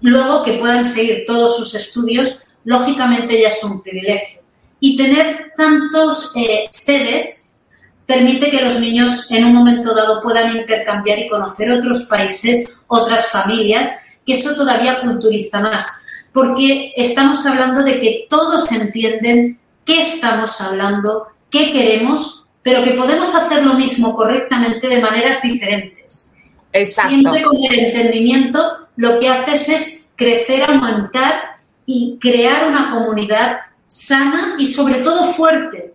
Luego 0.00 0.42
que 0.42 0.54
puedan 0.54 0.86
seguir 0.86 1.24
todos 1.26 1.58
sus 1.58 1.74
estudios, 1.74 2.44
lógicamente 2.64 3.38
ya 3.38 3.48
es 3.48 3.62
un 3.62 3.82
privilegio. 3.82 4.40
Y 4.80 4.96
tener 4.96 5.52
tantos 5.54 6.32
eh, 6.34 6.68
sedes 6.70 7.52
permite 8.06 8.50
que 8.50 8.62
los 8.62 8.80
niños 8.80 9.30
en 9.32 9.44
un 9.44 9.54
momento 9.54 9.94
dado 9.94 10.22
puedan 10.22 10.56
intercambiar 10.56 11.18
y 11.18 11.28
conocer 11.28 11.70
otros 11.70 12.04
países, 12.04 12.78
otras 12.86 13.26
familias, 13.26 13.90
que 14.24 14.32
eso 14.32 14.54
todavía 14.54 15.02
culturiza 15.02 15.60
más 15.60 16.03
porque 16.34 16.92
estamos 16.96 17.46
hablando 17.46 17.84
de 17.84 18.00
que 18.00 18.26
todos 18.28 18.70
entienden 18.72 19.60
qué 19.84 20.02
estamos 20.02 20.60
hablando, 20.60 21.28
qué 21.48 21.72
queremos, 21.72 22.48
pero 22.60 22.82
que 22.82 22.90
podemos 22.90 23.32
hacer 23.36 23.64
lo 23.64 23.74
mismo 23.74 24.16
correctamente 24.16 24.88
de 24.88 25.00
maneras 25.00 25.40
diferentes. 25.40 26.34
Exacto. 26.72 27.10
Siempre 27.10 27.44
con 27.44 27.56
el 27.62 27.78
entendimiento 27.78 28.88
lo 28.96 29.20
que 29.20 29.28
haces 29.28 29.68
es 29.68 30.12
crecer, 30.16 30.64
aumentar 30.64 31.60
y 31.86 32.18
crear 32.20 32.66
una 32.68 32.90
comunidad 32.90 33.60
sana 33.86 34.56
y 34.58 34.66
sobre 34.66 35.02
todo 35.02 35.32
fuerte. 35.34 35.94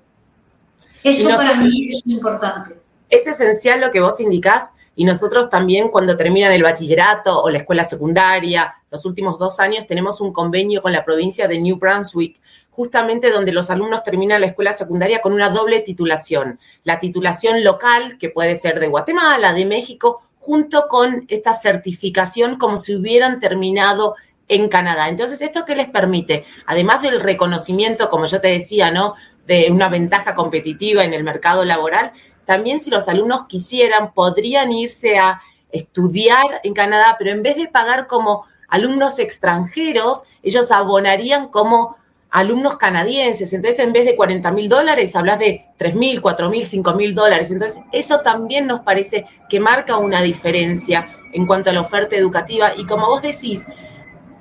Eso 1.04 1.36
para 1.36 1.56
mí 1.56 1.92
es 1.94 2.08
importante. 2.08 2.78
Es 3.10 3.28
esencial 3.28 3.82
lo 3.82 3.92
que 3.92 4.00
vos 4.00 4.22
indicás 4.22 4.72
y 4.96 5.04
nosotros 5.04 5.50
también 5.50 5.90
cuando 5.90 6.16
terminan 6.16 6.54
el 6.54 6.64
bachillerato 6.64 7.44
o 7.44 7.50
la 7.50 7.58
escuela 7.58 7.84
secundaria, 7.84 8.74
los 8.92 9.06
últimos 9.06 9.38
dos 9.38 9.60
años, 9.60 9.88
tenemos 9.88 10.22
un 10.22 10.34
convenio 10.34 10.82
con 10.82 10.92
la 10.92 11.06
provincia 11.06 11.48
de 11.48 11.60
New 11.60 11.78
Brunswick, 11.78 12.40
justamente 12.72 13.30
donde 13.30 13.52
los 13.52 13.70
alumnos 13.70 14.04
terminan 14.04 14.42
la 14.42 14.48
escuela 14.48 14.72
secundaria 14.74 15.22
con 15.22 15.34
una 15.34 15.50
doble 15.50 15.82
titulación. 15.82 16.60
La 16.84 17.00
titulación 17.00 17.64
local, 17.64 18.18
que 18.18 18.30
puede 18.30 18.56
ser 18.56 18.80
de 18.80 18.88
Guatemala, 18.88 19.54
de 19.54 19.66
México, 19.66 20.22
junto 20.40 20.88
con 20.88 21.26
esta 21.28 21.54
certificación 21.54 22.58
como 22.58 22.78
si 22.78 22.96
hubieran 22.96 23.40
terminado 23.40 24.16
en 24.48 24.68
Canadá. 24.70 25.10
Entonces, 25.10 25.42
¿esto 25.42 25.66
qué 25.66 25.76
les 25.76 25.90
permite? 25.90 26.46
Además 26.66 27.02
del 27.02 27.20
reconocimiento, 27.20 28.10
como 28.10 28.26
yo 28.26 28.42
te 28.42 28.48
decía, 28.48 28.92
¿no? 28.92 29.16
De 29.46 29.70
una 29.72 29.90
ventaja 29.90 30.34
competitiva 30.34 31.04
en 31.04 31.14
el 31.14 31.24
mercado 31.24 31.66
laboral, 31.66 32.14
también 32.46 32.80
si 32.80 32.90
los 32.90 33.08
alumnos 33.08 33.46
quisieran, 33.48 34.14
podrían 34.14 34.72
irse 34.72 35.20
a 35.20 35.42
estudiar 35.72 36.62
en 36.64 36.74
Canadá, 36.74 37.16
pero 37.20 37.30
en 37.32 37.44
vez 37.44 37.58
de 37.58 37.68
pagar 37.68 38.08
como 38.08 38.48
alumnos 38.70 39.20
extranjeros, 39.20 40.24
ellos 40.44 40.72
abonarían 40.72 41.50
como 41.50 41.98
alumnos 42.30 42.78
canadienses. 42.78 43.54
Entonces, 43.54 43.80
en 43.80 43.94
vez 43.94 44.06
de 44.06 44.16
40 44.16 44.52
mil 44.52 44.70
dólares, 44.70 45.16
hablas 45.16 45.40
de 45.40 45.66
3 45.78 45.96
mil, 45.96 46.22
4 46.22 46.50
mil, 46.50 46.66
5 46.66 46.94
mil 46.94 47.16
dólares. 47.16 47.52
Entonces, 47.52 47.82
eso 47.92 48.20
también 48.20 48.68
nos 48.68 48.82
parece 48.82 49.26
que 49.50 49.60
marca 49.60 49.98
una 49.98 50.22
diferencia 50.22 51.10
en 51.34 51.46
cuanto 51.46 51.70
a 51.70 51.74
la 51.74 51.82
oferta 51.82 52.16
educativa. 52.16 52.74
Y 52.78 52.86
como 52.86 53.08
vos 53.08 53.22
decís, 53.22 53.68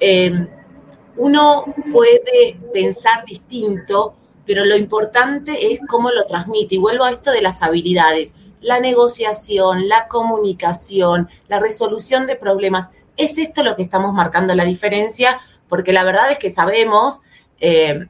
eh, 0.00 0.46
uno 1.16 1.64
puede 1.90 2.58
pensar 2.72 3.24
distinto 3.24 4.14
pero 4.48 4.64
lo 4.64 4.76
importante 4.76 5.74
es 5.74 5.78
cómo 5.86 6.10
lo 6.10 6.24
transmite. 6.24 6.76
Y 6.76 6.78
vuelvo 6.78 7.04
a 7.04 7.10
esto 7.10 7.30
de 7.30 7.42
las 7.42 7.62
habilidades, 7.62 8.32
la 8.62 8.80
negociación, 8.80 9.88
la 9.88 10.08
comunicación, 10.08 11.28
la 11.48 11.60
resolución 11.60 12.26
de 12.26 12.34
problemas. 12.34 12.90
Es 13.18 13.37
esto 13.37 13.62
lo 13.62 13.76
que 13.76 13.83
estamos 13.83 14.14
marcando 14.14 14.54
la 14.54 14.64
diferencia, 14.64 15.38
porque 15.68 15.92
la 15.92 16.04
verdad 16.04 16.31
es 16.31 16.38
que 16.38 16.50
sabemos 16.50 17.20
eh, 17.61 18.07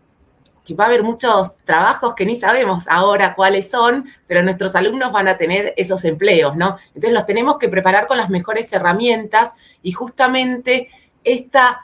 que 0.69 0.75
va 0.75 0.85
a 0.85 0.87
haber 0.89 1.03
muchos 1.03 1.57
trabajos 1.65 2.15
que 2.15 2.27
ni 2.27 2.37
sabemos 2.37 2.85
ahora 2.89 3.35
cuáles 3.35 3.71
son, 3.71 4.05
pero 4.27 4.43
nuestros 4.43 4.77
alumnos 4.77 5.11
van 5.13 5.27
a 5.27 5.39
tener 5.39 5.73
esos 5.79 6.05
empleos, 6.05 6.57
¿no? 6.57 6.77
Entonces 6.89 7.13
los 7.13 7.25
tenemos 7.25 7.57
que 7.57 7.71
preparar 7.71 8.07
con 8.07 8.19
las 8.19 8.29
mejores 8.29 8.71
herramientas 8.75 9.55
y 9.83 9.93
justamente 9.93 10.91
esta 11.25 11.81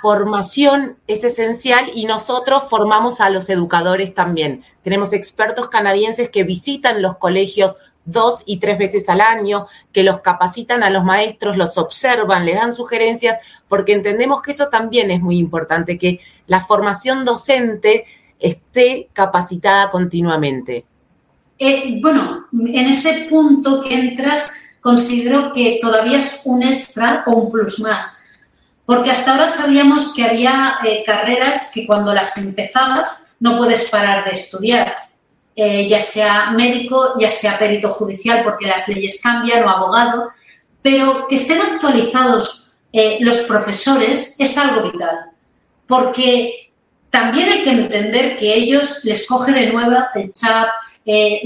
formación 0.00 0.96
es 1.08 1.24
esencial 1.24 1.90
y 1.92 2.06
nosotros 2.06 2.62
formamos 2.70 3.20
a 3.20 3.30
los 3.30 3.50
educadores 3.50 4.14
también. 4.14 4.62
Tenemos 4.82 5.12
expertos 5.12 5.68
canadienses 5.68 6.30
que 6.30 6.44
visitan 6.44 7.02
los 7.02 7.18
colegios 7.18 7.74
dos 8.10 8.42
y 8.46 8.58
tres 8.58 8.78
veces 8.78 9.08
al 9.08 9.20
año, 9.20 9.66
que 9.92 10.02
los 10.02 10.20
capacitan 10.20 10.82
a 10.82 10.90
los 10.90 11.04
maestros, 11.04 11.56
los 11.56 11.78
observan, 11.78 12.46
les 12.46 12.56
dan 12.56 12.72
sugerencias, 12.72 13.38
porque 13.68 13.92
entendemos 13.92 14.42
que 14.42 14.52
eso 14.52 14.68
también 14.68 15.10
es 15.10 15.20
muy 15.20 15.38
importante, 15.38 15.98
que 15.98 16.20
la 16.46 16.60
formación 16.60 17.24
docente 17.24 18.06
esté 18.38 19.08
capacitada 19.12 19.90
continuamente. 19.90 20.84
Eh, 21.58 21.98
bueno, 22.00 22.46
en 22.52 22.86
ese 22.86 23.26
punto 23.28 23.82
que 23.82 23.94
entras, 23.94 24.64
considero 24.80 25.52
que 25.52 25.78
todavía 25.80 26.18
es 26.18 26.42
un 26.44 26.62
extra 26.62 27.24
o 27.26 27.32
un 27.32 27.50
plus 27.50 27.80
más 27.80 28.20
porque 28.90 29.12
hasta 29.12 29.30
ahora 29.30 29.46
sabíamos 29.46 30.12
que 30.16 30.24
había 30.24 30.78
eh, 30.84 31.04
carreras 31.06 31.70
que 31.72 31.86
cuando 31.86 32.12
las 32.12 32.36
empezabas 32.38 33.36
no 33.38 33.56
puedes 33.56 33.88
parar 33.88 34.24
de 34.24 34.32
estudiar. 34.32 34.96
Eh, 35.56 35.86
ya 35.88 36.00
sea 36.00 36.52
médico, 36.52 37.18
ya 37.18 37.30
sea 37.30 37.58
perito 37.58 37.90
judicial, 37.90 38.42
porque 38.44 38.66
las 38.66 38.88
leyes 38.88 39.20
cambian, 39.22 39.64
o 39.64 39.68
abogado, 39.68 40.30
pero 40.82 41.26
que 41.28 41.36
estén 41.36 41.60
actualizados 41.60 42.72
eh, 42.92 43.18
los 43.20 43.40
profesores 43.40 44.36
es 44.38 44.58
algo 44.58 44.90
vital, 44.90 45.30
porque 45.86 46.72
también 47.10 47.48
hay 47.50 47.62
que 47.62 47.70
entender 47.70 48.38
que 48.38 48.54
ellos 48.54 49.04
les 49.04 49.26
coge 49.26 49.52
de 49.52 49.72
nuevo 49.72 49.96
el 50.14 50.32
chat, 50.32 50.68
eh, 51.04 51.42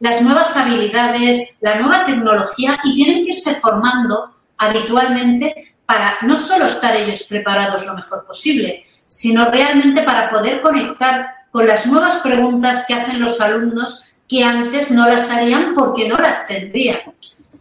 las 0.00 0.22
nuevas 0.22 0.56
habilidades, 0.56 1.56
la 1.60 1.76
nueva 1.76 2.06
tecnología 2.06 2.78
y 2.84 2.94
tienen 2.94 3.24
que 3.24 3.32
irse 3.32 3.54
formando 3.54 4.36
habitualmente 4.56 5.74
para 5.84 6.18
no 6.22 6.36
solo 6.36 6.66
estar 6.66 6.94
ellos 6.96 7.24
preparados 7.28 7.84
lo 7.86 7.94
mejor 7.94 8.24
posible, 8.24 8.84
sino 9.08 9.50
realmente 9.50 10.02
para 10.02 10.30
poder 10.30 10.60
conectar 10.60 11.33
con 11.54 11.68
las 11.68 11.86
nuevas 11.86 12.16
preguntas 12.16 12.84
que 12.88 12.94
hacen 12.94 13.20
los 13.20 13.40
alumnos 13.40 14.06
que 14.26 14.42
antes 14.42 14.90
no 14.90 15.06
las 15.06 15.30
harían 15.30 15.72
porque 15.76 16.08
no 16.08 16.18
las 16.18 16.48
tendrían. 16.48 16.98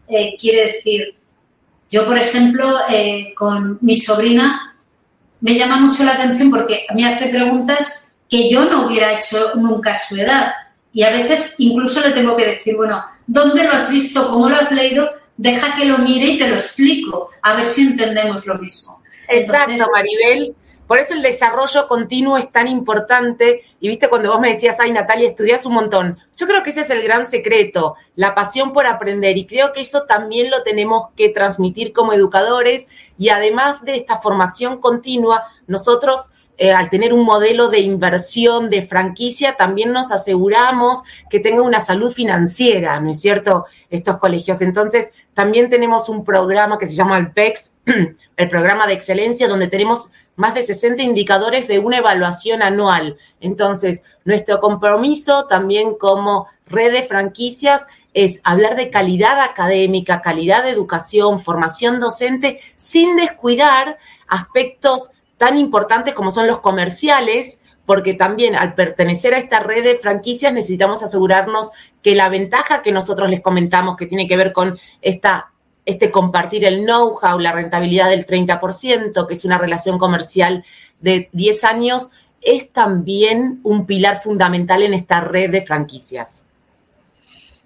Eh, 0.08 0.36
quiere 0.39 0.65
decir, 0.71 1.15
yo, 1.91 2.03
por 2.08 2.17
ejemplo, 2.17 2.75
eh, 2.89 3.36
con 3.38 3.77
mi 3.82 3.95
sobrina, 3.95 4.73
me 5.41 5.53
llama 5.53 5.77
mucho 5.77 6.03
la 6.03 6.13
atención 6.13 6.49
porque 6.49 6.88
me 6.95 7.06
hace 7.06 7.27
preguntas 7.27 8.12
que 8.27 8.49
yo 8.49 8.65
no 8.65 8.88
hubiera 8.88 9.19
hecho 9.19 9.53
nunca 9.58 9.93
a 9.93 9.99
su 9.99 10.15
edad. 10.15 10.53
Y 10.91 11.03
a 11.03 11.12
veces 11.12 11.53
incluso 11.60 12.01
le 12.01 12.13
tengo 12.13 12.36
que 12.36 12.47
decir, 12.47 12.75
bueno, 12.75 13.06
¿dónde 13.27 13.63
lo 13.63 13.73
has 13.73 13.91
visto? 13.91 14.27
¿Cómo 14.32 14.49
lo 14.49 14.56
has 14.56 14.71
leído? 14.71 15.08
Deja 15.38 15.75
que 15.75 15.86
lo 15.86 15.99
mire 15.99 16.25
y 16.25 16.39
te 16.39 16.49
lo 16.49 16.56
explico, 16.56 17.29
a 17.43 17.58
ver 17.58 17.67
si 17.67 17.89
entendemos 17.89 18.47
lo 18.47 18.58
mismo. 18.58 19.03
Exacto, 19.27 19.86
Maribel. 19.93 20.56
Por 20.93 20.99
eso 20.99 21.15
el 21.15 21.23
desarrollo 21.23 21.88
continuo 21.88 22.38
es 22.38 22.51
tan 22.51 22.67
importante. 22.67 23.63
Y 23.79 23.88
viste 23.88 24.10
cuando 24.10 24.29
vos 24.29 24.39
me 24.39 24.49
decías, 24.49 24.79
ay 24.79 24.91
Natalia, 24.91 25.27
estudias 25.27 25.65
un 25.65 25.73
montón. 25.73 26.19
Yo 26.38 26.45
creo 26.45 26.62
que 26.62 26.69
ese 26.69 26.82
es 26.82 26.91
el 26.91 27.01
gran 27.01 27.25
secreto, 27.25 27.95
la 28.15 28.36
pasión 28.36 28.73
por 28.73 28.86
aprender. 28.86 29.36
Y 29.36 29.47
creo 29.47 29.73
que 29.73 29.82
eso 29.82 30.03
también 30.03 30.51
lo 30.51 30.62
tenemos 30.62 31.10
que 31.17 31.29
transmitir 31.29 31.93
como 31.93 32.13
educadores. 32.13 32.89
Y 33.17 33.29
además 33.29 33.82
de 33.82 33.95
esta 33.95 34.17
formación 34.17 34.79
continua, 34.79 35.45
nosotros 35.65 36.29
eh, 36.60 36.71
al 36.71 36.91
tener 36.91 37.12
un 37.12 37.25
modelo 37.25 37.69
de 37.69 37.79
inversión 37.79 38.69
de 38.69 38.84
franquicia, 38.84 39.56
también 39.58 39.91
nos 39.91 40.12
aseguramos 40.12 41.01
que 41.27 41.39
tenga 41.39 41.63
una 41.63 41.79
salud 41.79 42.13
financiera, 42.13 42.99
¿no 42.99 43.10
es 43.10 43.19
cierto? 43.19 43.65
Estos 43.89 44.17
colegios. 44.17 44.62
Entonces, 44.62 45.08
también 45.34 45.71
tenemos 45.71 46.08
un 46.10 46.23
programa 46.23 46.77
que 46.77 46.88
se 46.88 46.93
llama 46.93 47.17
el 47.17 47.32
PEX, 47.32 47.73
el 48.38 48.49
programa 48.49 48.86
de 48.86 48.93
excelencia, 48.93 49.47
donde 49.47 49.67
tenemos 49.67 50.12
más 50.36 50.56
de 50.56 50.63
60 50.63 51.04
indicadores 51.04 51.67
de 51.67 51.80
una 51.80 51.98
evaluación 51.98 52.62
anual. 52.62 53.17
Entonces, 53.39 54.04
nuestro 54.26 54.60
compromiso 54.60 55.46
también 55.46 55.96
como 55.96 56.48
red 56.65 56.91
de 56.91 57.04
franquicias 57.04 57.86
es 58.13 58.41
hablar 58.43 58.76
de 58.76 58.89
calidad 58.89 59.39
académica, 59.39 60.22
calidad 60.22 60.63
de 60.63 60.69
educación, 60.69 61.39
formación 61.39 62.00
docente, 62.00 62.62
sin 62.78 63.15
descuidar 63.15 63.98
aspectos 64.28 65.12
tan 65.38 65.58
importantes 65.58 66.13
como 66.13 66.32
son 66.32 66.48
los 66.48 66.60
comerciales, 66.60 67.60
porque 67.86 68.13
también 68.13 68.56
al 68.56 68.76
pertenecer 68.76 69.34
a 69.34 69.39
esta 69.39 69.60
red 69.60 69.84
de 69.84 69.96
franquicias 69.96 70.54
necesitamos 70.54 71.04
asegurarnos 71.04 71.72
que 72.02 72.15
la 72.15 72.30
ventaja 72.30 72.82
que 72.82 72.91
nosotros 72.91 73.30
les 73.30 73.41
comentamos, 73.41 73.98
que 73.98 74.06
tiene 74.06 74.28
que 74.28 74.38
ver 74.38 74.54
con 74.54 74.80
esta 75.02 75.52
este 75.86 76.12
compartir 76.12 76.65
el 76.65 76.84
know-how, 76.84 77.39
la 77.39 77.52
rentabilidad 77.52 78.10
del 78.10 78.26
30%, 78.26 79.28
que 79.28 79.34
es 79.34 79.46
una 79.46 79.58
relación 79.58 79.98
comercial 79.98 80.63
de 81.02 81.30
10 81.34 81.63
años, 81.63 82.10
es 82.41 82.72
también 82.72 83.60
un 83.63 83.86
pilar 83.86 84.22
fundamental 84.22 84.84
en 84.84 84.93
esta 84.93 85.22
red 85.22 85.50
de 85.50 85.62
franquicias. 85.62 86.46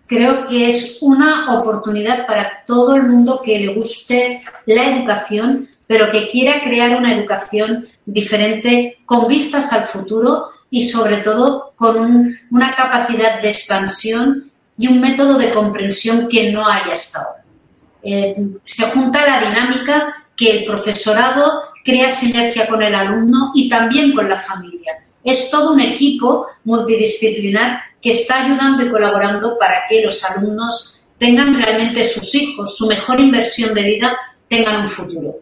Creo 0.07 0.47
que 0.47 0.69
es 0.69 0.99
una 1.01 1.59
oportunidad 1.59 2.25
para 2.25 2.63
todo 2.65 2.95
el 2.95 3.03
mundo 3.03 3.41
que 3.43 3.59
le 3.59 3.73
guste 3.73 4.41
la 4.65 4.95
educación, 4.95 5.69
pero 5.85 6.11
que 6.11 6.29
quiera 6.29 6.63
crear 6.63 6.95
una 6.95 7.13
educación 7.13 7.87
diferente 8.05 8.99
con 9.05 9.27
vistas 9.27 9.73
al 9.73 9.83
futuro 9.83 10.47
y 10.69 10.87
sobre 10.87 11.17
todo 11.17 11.73
con 11.75 12.37
una 12.51 12.75
capacidad 12.75 13.41
de 13.41 13.49
expansión 13.49 14.51
y 14.77 14.87
un 14.87 15.01
método 15.01 15.37
de 15.37 15.51
comprensión 15.51 16.29
que 16.29 16.51
no 16.51 16.65
haya 16.65 16.93
hasta 16.93 17.19
ahora. 17.19 17.43
Eh, 18.03 18.35
se 18.63 18.83
junta 18.83 19.25
la 19.25 19.49
dinámica 19.49 20.25
que 20.35 20.51
el 20.51 20.65
profesorado 20.65 21.63
crea 21.83 22.09
sinergia 22.09 22.67
con 22.67 22.83
el 22.83 22.93
alumno 22.93 23.51
y 23.55 23.69
también 23.69 24.13
con 24.13 24.29
la 24.29 24.37
familia. 24.37 25.03
Es 25.23 25.49
todo 25.49 25.73
un 25.73 25.79
equipo 25.79 26.47
multidisciplinar 26.63 27.81
que 28.01 28.11
está 28.11 28.45
ayudando 28.45 28.85
y 28.85 28.89
colaborando 28.89 29.57
para 29.57 29.83
que 29.89 30.03
los 30.03 30.23
alumnos 30.23 31.01
tengan 31.17 31.61
realmente 31.61 32.07
sus 32.07 32.33
hijos, 32.35 32.77
su 32.77 32.87
mejor 32.87 33.19
inversión 33.19 33.73
de 33.73 33.83
vida, 33.83 34.17
tengan 34.47 34.81
un 34.81 34.87
futuro. 34.87 35.39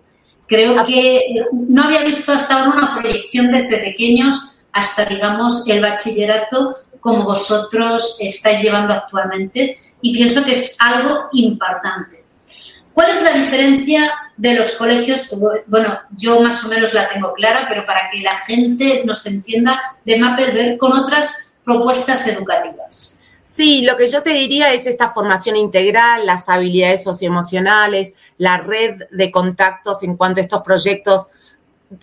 Creo 0.48 0.86
que 0.86 1.26
no 1.68 1.84
había 1.84 2.04
visto 2.04 2.32
hasta 2.32 2.64
ahora 2.64 2.78
una 2.78 2.98
proyección 3.00 3.52
desde 3.52 3.78
pequeños 3.78 4.58
hasta, 4.72 5.06
digamos, 5.06 5.68
el 5.68 5.82
bachillerato 5.82 6.78
como 7.00 7.24
vosotros 7.24 8.18
estáis 8.20 8.62
llevando 8.62 8.94
actualmente 8.94 9.78
y 10.02 10.14
pienso 10.14 10.44
que 10.44 10.52
es 10.52 10.78
algo 10.80 11.30
importante. 11.34 12.25
¿Cuál 12.96 13.12
es 13.12 13.22
la 13.22 13.34
diferencia 13.34 14.10
de 14.38 14.56
los 14.56 14.78
colegios? 14.78 15.38
Bueno, 15.68 16.00
yo 16.16 16.40
más 16.40 16.64
o 16.64 16.70
menos 16.70 16.94
la 16.94 17.10
tengo 17.10 17.34
clara, 17.34 17.66
pero 17.68 17.84
para 17.84 18.10
que 18.10 18.22
la 18.22 18.38
gente 18.38 19.04
nos 19.04 19.26
entienda 19.26 19.98
de 20.06 20.18
Mapelberg 20.18 20.78
con 20.78 20.94
otras 20.94 21.56
propuestas 21.66 22.26
educativas. 22.26 23.20
Sí, 23.52 23.82
lo 23.82 23.98
que 23.98 24.08
yo 24.08 24.24
te 24.24 24.30
diría 24.30 24.74
es 24.74 24.88
esta 24.88 25.10
formación 25.10 25.58
integral, 25.58 26.26
las 26.26 26.48
habilidades 26.48 27.04
socioemocionales, 27.04 28.14
la 28.38 28.60
red 28.60 29.02
de 29.12 29.30
contactos 29.30 30.02
en 30.04 30.16
cuanto 30.16 30.40
a 30.40 30.44
estos 30.44 30.62
proyectos 30.62 31.28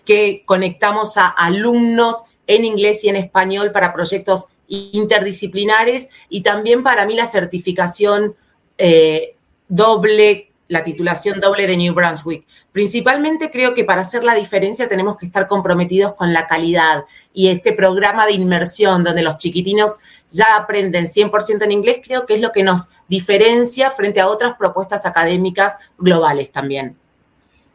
que 0.05 0.43
conectamos 0.45 1.17
a 1.17 1.27
alumnos 1.27 2.25
en 2.47 2.67
inglés 2.67 3.03
y 3.05 3.09
en 3.09 3.17
español 3.17 3.73
para 3.73 3.95
proyectos 3.95 4.45
interdisciplinares 4.69 6.11
y 6.29 6.43
también 6.43 6.83
para 6.83 7.07
mí 7.07 7.15
la 7.15 7.27
certificación 7.27 8.35
eh, 8.77 9.31
doble 9.69 10.52
la 10.73 10.83
titulación 10.83 11.39
doble 11.39 11.67
de 11.67 11.77
New 11.77 11.93
Brunswick. 11.93 12.47
Principalmente 12.73 13.51
creo 13.51 13.75
que 13.75 13.85
para 13.85 14.01
hacer 14.01 14.25
la 14.25 14.35
diferencia 14.35 14.89
tenemos 14.89 15.19
que 15.19 15.27
estar 15.27 15.47
comprometidos 15.47 16.15
con 16.15 16.33
la 16.33 16.47
calidad 16.47 17.05
y 17.35 17.49
este 17.49 17.73
programa 17.73 18.25
de 18.27 18.33
inmersión 18.33 19.05
donde 19.05 19.23
los 19.23 19.37
chiquitinos 19.37 19.99
ya 20.31 20.57
aprenden 20.57 21.05
100% 21.05 21.63
en 21.63 21.73
inglés 21.73 21.99
creo 22.03 22.25
que 22.25 22.35
es 22.35 22.41
lo 22.41 22.53
que 22.53 22.63
nos 22.63 22.89
diferencia 23.07 23.91
frente 23.91 24.21
a 24.21 24.29
otras 24.29 24.55
propuestas 24.59 25.05
académicas 25.05 25.77
globales 25.99 26.51
también. 26.51 26.97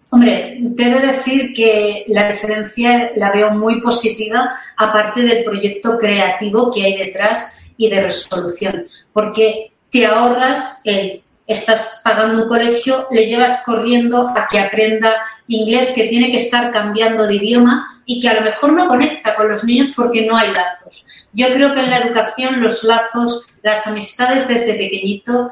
Hombre, 0.09 0.59
te 0.75 0.85
de 0.85 0.99
decir 1.07 1.53
que 1.53 2.05
la 2.07 2.31
diferencia 2.31 3.11
la 3.15 3.31
veo 3.31 3.51
muy 3.51 3.79
positiva, 3.79 4.57
aparte 4.75 5.21
del 5.21 5.43
proyecto 5.43 5.99
creativo 5.99 6.71
que 6.73 6.83
hay 6.83 6.97
detrás 6.97 7.59
y 7.77 7.89
de 7.89 8.01
resolución, 8.01 8.87
porque 9.13 9.73
te 9.91 10.05
ahorras 10.05 10.81
el 10.85 11.21
estás 11.47 12.01
pagando 12.03 12.43
un 12.43 12.49
colegio, 12.49 13.07
le 13.11 13.25
llevas 13.25 13.63
corriendo 13.63 14.29
a 14.35 14.47
que 14.49 14.59
aprenda 14.59 15.13
inglés, 15.47 15.93
que 15.95 16.07
tiene 16.07 16.29
que 16.29 16.37
estar 16.37 16.71
cambiando 16.71 17.25
de 17.25 17.35
idioma 17.35 18.01
y 18.05 18.19
que 18.19 18.29
a 18.29 18.33
lo 18.33 18.41
mejor 18.41 18.73
no 18.73 18.87
conecta 18.87 19.33
con 19.35 19.49
los 19.49 19.63
niños 19.63 19.93
porque 19.95 20.25
no 20.25 20.37
hay 20.37 20.51
lazos. 20.51 21.05
Yo 21.33 21.47
creo 21.47 21.73
que 21.73 21.79
en 21.79 21.89
la 21.89 21.99
educación 21.99 22.61
los 22.61 22.83
lazos, 22.83 23.45
las 23.63 23.87
amistades 23.87 24.47
desde 24.47 24.73
pequeñito 24.73 25.51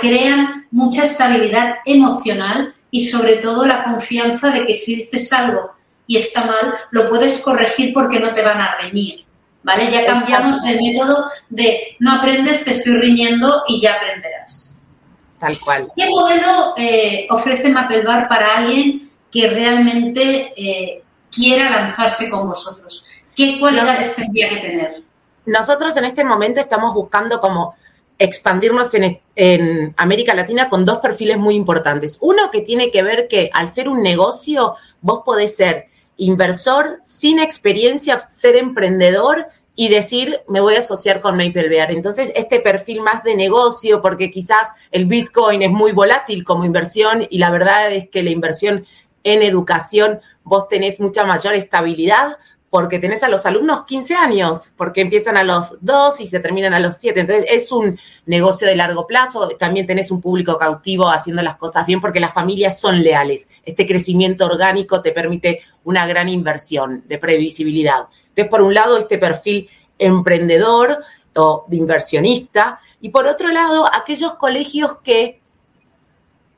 crean 0.00 0.66
mucha 0.70 1.04
estabilidad 1.04 1.76
emocional 1.84 2.74
y 2.90 3.06
sobre 3.06 3.36
todo 3.36 3.64
la 3.64 3.84
confianza 3.84 4.50
de 4.50 4.66
que 4.66 4.74
si 4.74 4.96
dices 4.96 5.32
algo 5.32 5.72
y 6.06 6.16
está 6.16 6.44
mal, 6.44 6.74
lo 6.90 7.08
puedes 7.10 7.40
corregir 7.42 7.92
porque 7.92 8.18
no 8.18 8.34
te 8.34 8.42
van 8.42 8.60
a 8.60 8.76
reñir. 8.76 9.24
¿Vale? 9.62 9.90
Ya 9.90 10.06
cambiamos 10.06 10.64
el 10.64 10.80
método 10.80 11.30
de 11.50 11.96
no 11.98 12.12
aprendes, 12.12 12.64
te 12.64 12.70
estoy 12.70 12.98
riñendo 12.98 13.64
y 13.68 13.80
ya 13.80 13.94
aprenderás. 13.94 14.77
Tal 15.38 15.58
cual. 15.60 15.92
¿Qué 15.96 16.08
modelo 16.08 16.74
eh, 16.76 17.26
ofrece 17.30 17.68
Mapelbar 17.68 18.28
para 18.28 18.58
alguien 18.58 19.10
que 19.30 19.48
realmente 19.48 20.52
eh, 20.56 21.02
quiera 21.30 21.70
lanzarse 21.70 22.30
con 22.30 22.48
vosotros? 22.48 23.06
¿Qué 23.36 23.58
cualidades 23.60 24.16
tendría 24.16 24.48
que 24.48 24.56
tener? 24.56 25.02
Nosotros 25.46 25.96
en 25.96 26.04
este 26.04 26.24
momento 26.24 26.60
estamos 26.60 26.92
buscando 26.92 27.40
como 27.40 27.74
expandirnos 28.18 28.92
en, 28.94 29.20
en, 29.36 29.94
América 29.96 30.34
Latina 30.34 30.68
con 30.68 30.84
dos 30.84 30.98
perfiles 30.98 31.38
muy 31.38 31.54
importantes. 31.54 32.18
Uno 32.20 32.50
que 32.50 32.62
tiene 32.62 32.90
que 32.90 33.04
ver 33.04 33.28
que 33.28 33.48
al 33.54 33.70
ser 33.72 33.88
un 33.88 34.02
negocio, 34.02 34.74
vos 35.00 35.22
podés 35.24 35.56
ser 35.56 35.86
inversor 36.16 37.00
sin 37.04 37.38
experiencia, 37.38 38.28
ser 38.28 38.56
emprendedor 38.56 39.46
y 39.80 39.86
decir, 39.86 40.40
me 40.48 40.60
voy 40.60 40.74
a 40.74 40.80
asociar 40.80 41.20
con 41.20 41.36
MapleBear. 41.36 41.92
Entonces, 41.92 42.32
este 42.34 42.58
perfil 42.58 43.00
más 43.00 43.22
de 43.22 43.36
negocio, 43.36 44.02
porque 44.02 44.28
quizás 44.28 44.72
el 44.90 45.06
Bitcoin 45.06 45.62
es 45.62 45.70
muy 45.70 45.92
volátil 45.92 46.42
como 46.42 46.64
inversión 46.64 47.28
y 47.30 47.38
la 47.38 47.48
verdad 47.48 47.92
es 47.92 48.08
que 48.08 48.24
la 48.24 48.30
inversión 48.30 48.84
en 49.22 49.40
educación 49.40 50.18
vos 50.42 50.66
tenés 50.66 50.98
mucha 50.98 51.24
mayor 51.24 51.54
estabilidad, 51.54 52.38
porque 52.70 52.98
tenés 52.98 53.22
a 53.22 53.28
los 53.28 53.46
alumnos 53.46 53.84
15 53.86 54.16
años, 54.16 54.72
porque 54.76 55.00
empiezan 55.00 55.36
a 55.36 55.44
los 55.44 55.76
2 55.80 56.22
y 56.22 56.26
se 56.26 56.40
terminan 56.40 56.74
a 56.74 56.80
los 56.80 56.96
7. 56.96 57.20
Entonces 57.20 57.46
es 57.48 57.70
un 57.70 58.00
negocio 58.26 58.66
de 58.66 58.74
largo 58.74 59.06
plazo, 59.06 59.48
también 59.60 59.86
tenés 59.86 60.10
un 60.10 60.20
público 60.20 60.58
cautivo 60.58 61.08
haciendo 61.08 61.40
las 61.42 61.54
cosas 61.54 61.86
bien 61.86 62.00
porque 62.00 62.18
las 62.18 62.34
familias 62.34 62.80
son 62.80 63.04
leales. 63.04 63.48
Este 63.64 63.86
crecimiento 63.86 64.44
orgánico 64.44 65.02
te 65.02 65.12
permite 65.12 65.60
una 65.84 66.04
gran 66.04 66.28
inversión 66.28 67.04
de 67.06 67.18
previsibilidad. 67.18 68.08
Entonces, 68.38 68.50
por 68.50 68.62
un 68.62 68.72
lado, 68.72 68.96
este 68.98 69.18
perfil 69.18 69.68
emprendedor 69.98 71.02
o 71.34 71.64
de 71.66 71.76
inversionista, 71.76 72.80
y 73.00 73.08
por 73.08 73.26
otro 73.26 73.48
lado, 73.48 73.90
aquellos 73.92 74.34
colegios 74.34 74.98
que 75.02 75.40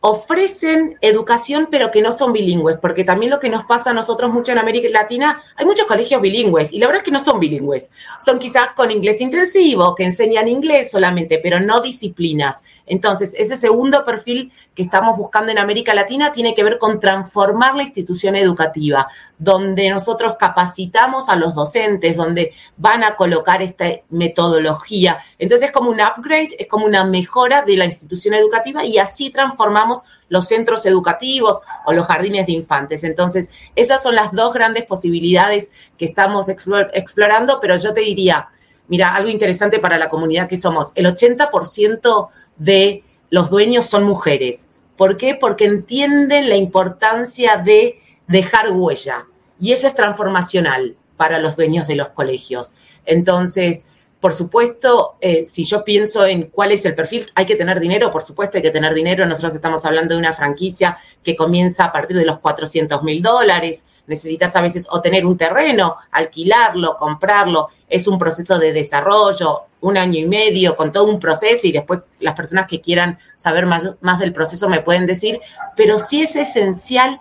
ofrecen 0.01 0.97
educación 1.03 1.69
pero 1.71 1.91
que 1.91 2.01
no 2.03 2.13
son 2.13 2.33
bilingües, 2.33 2.79
porque 2.79 3.05
también 3.05 3.31
lo 3.31 3.39
que 3.39 3.51
nos 3.51 3.65
pasa 3.65 3.91
a 3.91 3.95
nosotros 3.95 4.33
mucho 4.33 4.53
en 4.53 4.59
América 4.59 4.89
Latina, 4.91 5.43
hay 5.57 5.67
muchos 5.67 5.87
colegios 5.87 6.21
bilingües 6.23 6.73
y 6.73 6.79
la 6.79 6.87
verdad 6.87 7.03
es 7.03 7.05
que 7.05 7.11
no 7.11 7.23
son 7.23 7.39
bilingües, 7.39 7.91
son 8.19 8.39
quizás 8.39 8.71
con 8.75 8.91
inglés 8.91 9.21
intensivo, 9.21 9.95
que 9.95 10.05
enseñan 10.05 10.49
inglés 10.49 10.91
solamente, 10.91 11.39
pero 11.43 11.61
no 11.61 11.81
disciplinas. 11.81 12.65
Entonces, 12.87 13.35
ese 13.39 13.57
segundo 13.57 14.05
perfil 14.05 14.53
que 14.75 14.83
estamos 14.83 15.17
buscando 15.17 15.53
en 15.53 15.59
América 15.59 15.95
Latina 15.95 16.33
tiene 16.33 16.55
que 16.55 16.65
ver 16.65 16.79
con 16.79 16.99
transformar 16.99 17.77
la 17.77 17.85
institución 17.85 18.35
educativa, 18.35 19.07
donde 19.39 19.89
nosotros 19.91 20.35
capacitamos 20.39 21.29
a 21.29 21.37
los 21.37 21.55
docentes, 21.55 22.17
donde 22.17 22.53
van 22.77 23.05
a 23.05 23.15
colocar 23.15 23.63
esta 23.63 23.87
metodología. 24.09 25.19
Entonces, 25.39 25.69
es 25.69 25.73
como 25.73 25.91
un 25.91 26.01
upgrade, 26.01 26.57
es 26.59 26.67
como 26.67 26.85
una 26.85 27.05
mejora 27.05 27.63
de 27.63 27.77
la 27.77 27.85
institución 27.85 28.35
educativa 28.35 28.85
y 28.85 28.99
así 28.99 29.31
transformamos 29.31 29.90
los 30.29 30.49
centros 30.49 30.87
educativos 30.87 31.61
o 31.87 31.93
los 31.93 32.07
jardines 32.07 32.47
de 32.47 32.53
infantes. 32.53 33.05
Entonces, 33.05 33.51
esas 33.77 34.03
son 34.03 34.15
las 34.15 34.33
dos 34.33 34.53
grandes 34.53 34.85
posibilidades 34.85 35.71
que 35.99 36.05
estamos 36.05 36.49
explorando, 36.49 37.59
pero 37.61 37.77
yo 37.77 37.95
te 37.95 38.01
diría, 38.01 38.49
mira, 38.89 39.15
algo 39.15 39.29
interesante 39.29 39.79
para 39.79 39.99
la 39.99 40.09
comunidad 40.09 40.49
que 40.49 40.57
somos, 40.57 40.93
el 40.95 41.07
80% 41.07 42.29
de 42.57 43.05
los 43.31 43.51
dueños 43.51 43.87
son 43.87 44.05
mujeres. 44.05 44.69
¿Por 44.97 45.17
qué? 45.17 45.35
Porque 45.35 45.65
entienden 45.65 46.49
la 46.49 46.57
importancia 46.57 47.57
de 47.57 48.01
dejar 48.27 48.71
huella. 48.71 49.27
Y 49.61 49.73
eso 49.73 49.87
es 49.87 49.95
transformacional 49.95 50.97
para 51.17 51.39
los 51.39 51.57
dueños 51.57 51.87
de 51.87 51.97
los 51.97 52.09
colegios. 52.09 52.73
Entonces, 53.05 53.85
por 54.21 54.35
supuesto, 54.35 55.17
eh, 55.23 55.47
si 55.47 55.65
yo 55.65 55.83
pienso 55.83 56.27
en 56.27 56.51
cuál 56.51 56.73
es 56.73 56.85
el 56.85 56.95
perfil, 56.95 57.27
hay 57.35 57.47
que 57.47 57.57
tener 57.57 57.81
dinero, 57.81 58.11
por 58.11 58.23
supuesto 58.23 58.59
hay 58.59 58.63
que 58.63 58.71
tener 58.71 58.93
dinero. 58.93 59.25
Nosotros 59.25 59.55
estamos 59.55 59.85
hablando 59.87 60.15
de 60.15 60.21
una 60.21 60.35
franquicia 60.35 60.99
que 61.25 61.35
comienza 61.35 61.87
a 61.87 61.93
partir 61.93 62.19
de 62.19 62.27
los 62.27 62.39
400 62.39 63.03
mil 63.03 63.23
dólares. 63.23 63.87
Necesitas 64.07 64.55
a 64.57 64.61
veces 64.61 64.87
o 64.91 65.01
tener 65.01 65.25
un 65.25 65.39
terreno, 65.39 65.97
alquilarlo, 66.11 66.97
comprarlo. 66.99 67.71
Es 67.89 68.07
un 68.07 68.19
proceso 68.19 68.59
de 68.59 68.75
desarrollo, 68.75 69.63
un 69.81 69.97
año 69.97 70.21
y 70.21 70.27
medio, 70.27 70.77
con 70.77 70.93
todo 70.93 71.05
un 71.05 71.19
proceso 71.19 71.67
y 71.67 71.73
después 71.73 72.01
las 72.19 72.35
personas 72.35 72.67
que 72.67 72.83
quieran 72.83 73.19
saber 73.39 73.65
más, 73.65 73.97
más 74.03 74.19
del 74.19 74.35
proceso 74.35 74.69
me 74.69 74.83
pueden 74.83 75.07
decir, 75.07 75.41
pero 75.77 75.99
sí 75.99 76.23
es 76.23 76.37
esencial 76.37 77.21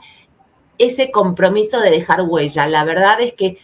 ese 0.77 1.12
compromiso 1.12 1.79
de 1.79 1.91
dejar 1.91 2.23
huella. 2.23 2.67
La 2.67 2.83
verdad 2.83 3.21
es 3.21 3.33
que 3.33 3.57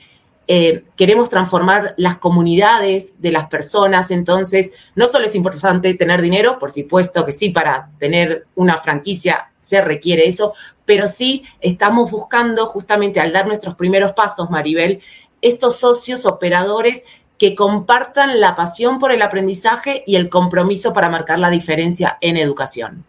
eh, 0.47 0.83
queremos 0.95 1.29
transformar 1.29 1.95
las 1.97 2.17
comunidades 2.17 3.21
de 3.21 3.31
las 3.31 3.47
personas, 3.47 4.11
entonces 4.11 4.71
no 4.95 5.07
solo 5.07 5.25
es 5.25 5.35
importante 5.35 5.93
tener 5.95 6.21
dinero, 6.21 6.59
por 6.59 6.71
supuesto 6.71 7.25
que 7.25 7.31
sí, 7.31 7.49
para 7.49 7.89
tener 7.97 8.45
una 8.55 8.77
franquicia 8.77 9.51
se 9.57 9.81
requiere 9.81 10.27
eso, 10.27 10.53
pero 10.85 11.07
sí 11.07 11.43
estamos 11.61 12.11
buscando 12.11 12.67
justamente 12.67 13.19
al 13.19 13.33
dar 13.33 13.47
nuestros 13.47 13.75
primeros 13.75 14.13
pasos, 14.13 14.51
Maribel, 14.51 15.01
estos 15.41 15.77
socios 15.77 16.25
operadores 16.27 17.03
que 17.37 17.55
compartan 17.55 18.39
la 18.39 18.55
pasión 18.55 18.99
por 18.99 19.11
el 19.11 19.21
aprendizaje 19.21 20.03
y 20.05 20.15
el 20.15 20.29
compromiso 20.29 20.93
para 20.93 21.09
marcar 21.09 21.39
la 21.39 21.49
diferencia 21.49 22.17
en 22.21 22.37
educación. 22.37 23.03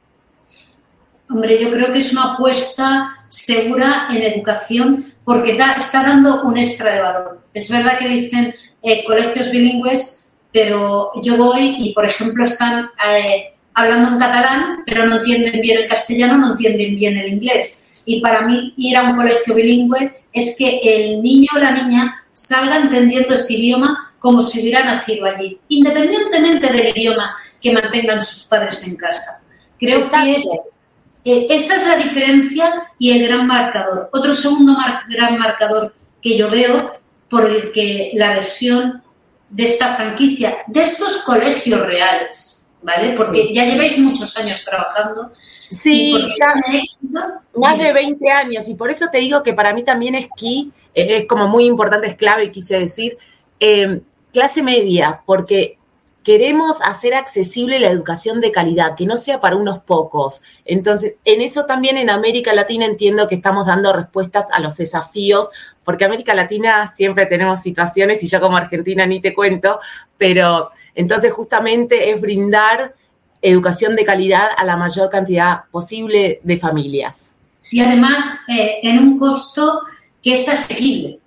Hombre, 1.28 1.62
yo 1.62 1.70
creo 1.70 1.92
que 1.92 1.98
es 1.98 2.12
una 2.12 2.34
apuesta 2.34 3.26
segura 3.28 4.08
en 4.10 4.22
educación 4.22 5.12
porque 5.26 5.58
está 5.76 6.04
dando 6.04 6.44
un 6.44 6.56
extra 6.56 6.94
de 6.94 7.02
valor. 7.02 7.40
Es 7.52 7.68
verdad 7.68 7.98
que 7.98 8.06
dicen 8.06 8.54
eh, 8.80 9.04
colegios 9.04 9.50
bilingües, 9.50 10.24
pero 10.52 11.10
yo 11.20 11.36
voy 11.36 11.74
y, 11.80 11.92
por 11.92 12.06
ejemplo, 12.06 12.44
están 12.44 12.88
eh, 13.04 13.52
hablando 13.74 14.10
en 14.10 14.18
catalán, 14.20 14.84
pero 14.86 15.04
no 15.04 15.16
entienden 15.16 15.60
bien 15.60 15.82
el 15.82 15.88
castellano, 15.88 16.38
no 16.38 16.52
entienden 16.52 16.96
bien 16.96 17.16
el 17.16 17.32
inglés. 17.32 17.90
Y 18.04 18.20
para 18.20 18.42
mí 18.42 18.72
ir 18.76 18.96
a 18.96 19.02
un 19.02 19.16
colegio 19.16 19.56
bilingüe 19.56 20.14
es 20.32 20.54
que 20.56 20.78
el 20.84 21.20
niño 21.20 21.48
o 21.56 21.58
la 21.58 21.72
niña 21.72 22.22
salga 22.32 22.76
entendiendo 22.76 23.34
ese 23.34 23.54
idioma 23.54 24.14
como 24.20 24.42
si 24.42 24.60
hubiera 24.60 24.84
nacido 24.84 25.26
allí, 25.26 25.58
independientemente 25.68 26.72
del 26.72 26.96
idioma 26.96 27.36
que 27.60 27.72
mantengan 27.72 28.22
sus 28.22 28.46
padres 28.46 28.86
en 28.86 28.94
casa. 28.96 29.42
Creo 29.76 30.08
que 30.08 30.36
es 30.36 30.48
eh, 31.26 31.48
esa 31.50 31.74
es 31.74 31.86
la 31.88 31.96
diferencia 31.96 32.92
y 33.00 33.10
el 33.10 33.26
gran 33.26 33.48
marcador. 33.48 34.08
Otro 34.12 34.32
segundo 34.32 34.76
gran 35.08 35.36
marcador 35.36 35.92
que 36.22 36.38
yo 36.38 36.48
veo 36.48 36.92
por 37.28 37.44
el 37.44 37.72
que 37.72 38.12
la 38.14 38.30
versión 38.30 39.02
de 39.50 39.64
esta 39.64 39.96
franquicia, 39.96 40.58
de 40.68 40.82
estos 40.82 41.24
colegios 41.24 41.84
reales, 41.84 42.68
¿vale? 42.80 43.14
Porque 43.16 43.52
ya 43.52 43.64
lleváis 43.64 43.98
muchos 43.98 44.36
años 44.36 44.64
trabajando. 44.64 45.32
Sí, 45.68 46.16
ya 46.38 46.54
más 47.56 47.76
de 47.76 47.92
20 47.92 48.30
años 48.30 48.68
y 48.68 48.74
por 48.74 48.92
eso 48.92 49.06
te 49.10 49.18
digo 49.18 49.42
que 49.42 49.52
para 49.52 49.74
mí 49.74 49.82
también 49.82 50.14
es 50.14 50.28
key, 50.36 50.70
eh, 50.94 51.08
es 51.10 51.26
como 51.26 51.48
muy 51.48 51.64
importante, 51.64 52.06
es 52.06 52.14
clave, 52.14 52.52
quise 52.52 52.78
decir, 52.78 53.18
eh, 53.58 54.00
clase 54.32 54.62
media, 54.62 55.22
porque 55.26 55.76
queremos 56.26 56.82
hacer 56.82 57.14
accesible 57.14 57.78
la 57.78 57.88
educación 57.88 58.40
de 58.40 58.50
calidad, 58.50 58.96
que 58.96 59.06
no 59.06 59.16
sea 59.16 59.40
para 59.40 59.54
unos 59.54 59.78
pocos. 59.78 60.42
Entonces, 60.64 61.14
en 61.24 61.40
eso 61.40 61.66
también 61.66 61.96
en 61.96 62.10
América 62.10 62.52
Latina 62.52 62.84
entiendo 62.84 63.28
que 63.28 63.36
estamos 63.36 63.64
dando 63.64 63.92
respuestas 63.92 64.46
a 64.50 64.58
los 64.58 64.76
desafíos, 64.76 65.50
porque 65.84 66.04
América 66.04 66.34
Latina 66.34 66.88
siempre 66.88 67.26
tenemos 67.26 67.60
situaciones, 67.60 68.24
y 68.24 68.28
yo 68.28 68.40
como 68.40 68.56
argentina 68.56 69.06
ni 69.06 69.20
te 69.20 69.34
cuento, 69.34 69.78
pero 70.18 70.72
entonces 70.96 71.32
justamente 71.32 72.10
es 72.10 72.20
brindar 72.20 72.96
educación 73.40 73.94
de 73.94 74.04
calidad 74.04 74.48
a 74.58 74.64
la 74.64 74.76
mayor 74.76 75.08
cantidad 75.08 75.66
posible 75.70 76.40
de 76.42 76.56
familias. 76.56 77.36
Y 77.70 77.78
además 77.78 78.44
eh, 78.48 78.80
en 78.82 78.98
un 78.98 79.20
costo 79.20 79.82
que 80.20 80.32
es 80.32 80.48
asequible 80.48 81.20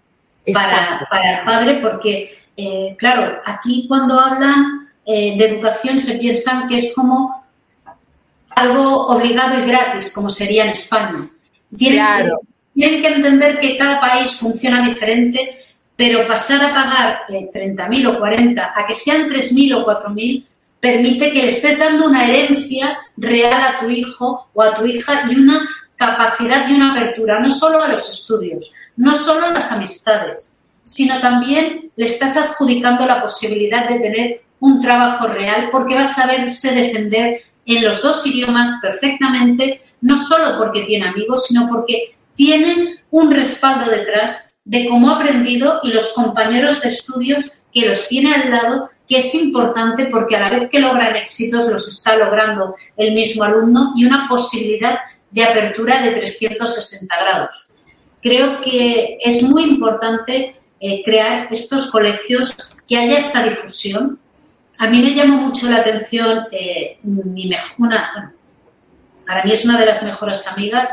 para, 0.54 1.08
para, 1.10 1.40
el 1.40 1.46
padre, 1.46 1.80
porque, 1.82 2.38
eh, 2.58 2.98
claro, 3.00 3.40
aquí 3.46 3.86
cuando 3.88 4.20
hablan 4.20 4.89
eh, 5.12 5.36
de 5.36 5.46
educación 5.48 5.98
se 5.98 6.20
piensan 6.20 6.68
que 6.68 6.78
es 6.78 6.94
como 6.94 7.44
algo 8.52 9.08
obligado 9.08 9.58
y 9.60 9.68
gratis, 9.68 10.14
como 10.14 10.30
sería 10.30 10.66
en 10.66 10.70
España. 10.70 11.28
Tienen, 11.76 13.02
que, 13.02 13.08
entender 13.08 13.60
que 13.60 13.76
cada 13.76 14.00
país 14.00 14.36
funciona 14.36 14.86
diferente, 14.86 15.66
pero 15.96 16.28
pasar 16.28 16.64
a 16.64 16.74
pagar 16.76 17.22
30.000 17.28 18.04
eh, 18.04 18.08
o 18.08 18.20
40 18.20 18.74
a 18.76 18.86
que 18.86 18.94
sean 18.94 19.28
3.000 19.28 19.78
o 19.78 19.86
4.000 19.88 20.46
permite 20.80 21.32
que 21.32 21.42
le 21.42 21.50
estés 21.50 21.80
dando 21.80 22.06
una 22.06 22.30
herencia 22.30 23.00
real 23.18 23.60
a 23.64 23.80
tu 23.80 23.90
hijo 23.90 24.48
o 24.54 24.62
a 24.62 24.76
tu 24.76 24.86
hija 24.86 25.24
y 25.28 25.40
una 25.40 25.68
capacidad 25.96 26.70
y 26.70 26.74
una 26.74 26.92
apertura, 26.92 27.40
no 27.40 27.50
solo 27.50 27.82
a 27.82 27.88
los 27.88 28.08
estudios, 28.08 28.76
no 28.96 29.16
solo 29.16 29.48
a 29.48 29.54
las 29.54 29.72
amistades, 29.72 30.54
sino 30.84 31.20
también 31.20 31.90
le 31.96 32.06
estás 32.06 32.38
adjudicando 32.38 33.08
la 33.08 33.24
posibilidad 33.24 33.90
de 33.90 34.00
tener 34.00 34.42
un 34.60 34.82
trabajo 34.82 35.28
real 35.28 35.70
porque 35.72 35.96
va 35.96 36.02
a 36.04 36.14
saberse 36.14 36.74
defender 36.74 37.42
en 37.66 37.84
los 37.84 38.02
dos 38.02 38.26
idiomas 38.26 38.80
perfectamente, 38.82 39.82
no 40.02 40.22
solo 40.22 40.58
porque 40.58 40.84
tiene 40.84 41.08
amigos, 41.08 41.48
sino 41.48 41.68
porque 41.70 42.16
tiene 42.36 43.04
un 43.12 43.32
respaldo 43.32 43.90
detrás 43.92 44.54
de 44.66 44.88
cómo 44.88 45.10
ha 45.10 45.18
aprendido 45.18 45.80
y 45.84 45.92
los 45.92 46.14
compañeros 46.14 46.82
de 46.82 46.90
estudios 46.90 47.52
que 47.74 47.88
los 47.88 48.08
tiene 48.08 48.34
al 48.34 48.50
lado, 48.50 48.90
que 49.08 49.18
es 49.18 49.34
importante 49.36 50.06
porque 50.06 50.36
a 50.36 50.42
la 50.42 50.50
vez 50.50 50.70
que 50.70 50.80
logran 50.80 51.16
éxitos 51.16 51.68
los 51.68 51.88
está 51.88 52.18
logrando 52.18 52.76
el 52.98 53.14
mismo 53.14 53.44
alumno 53.44 53.94
y 53.96 54.06
una 54.06 54.28
posibilidad 54.28 55.00
de 55.32 55.44
apertura 55.44 56.02
de 56.02 56.12
360 56.12 57.16
grados. 57.20 57.70
Creo 58.22 58.62
que 58.62 59.18
es 59.22 59.44
muy 59.44 59.64
importante 59.64 60.56
eh, 60.80 61.04
crear 61.04 61.48
estos 61.52 61.92
colegios, 61.92 62.56
que 62.88 62.98
haya 62.98 63.18
esta 63.18 63.44
difusión, 63.44 64.20
a 64.80 64.88
mí 64.88 65.02
me 65.02 65.14
llamó 65.14 65.42
mucho 65.42 65.70
la 65.70 65.78
atención 65.78 66.46
eh, 66.52 67.00
mi 67.04 67.52
una, 67.78 68.34
para 69.28 69.44
mí 69.44 69.52
es 69.52 69.66
una 69.66 69.78
de 69.78 69.86
las 69.86 70.02
mejores 70.04 70.48
amigas, 70.48 70.90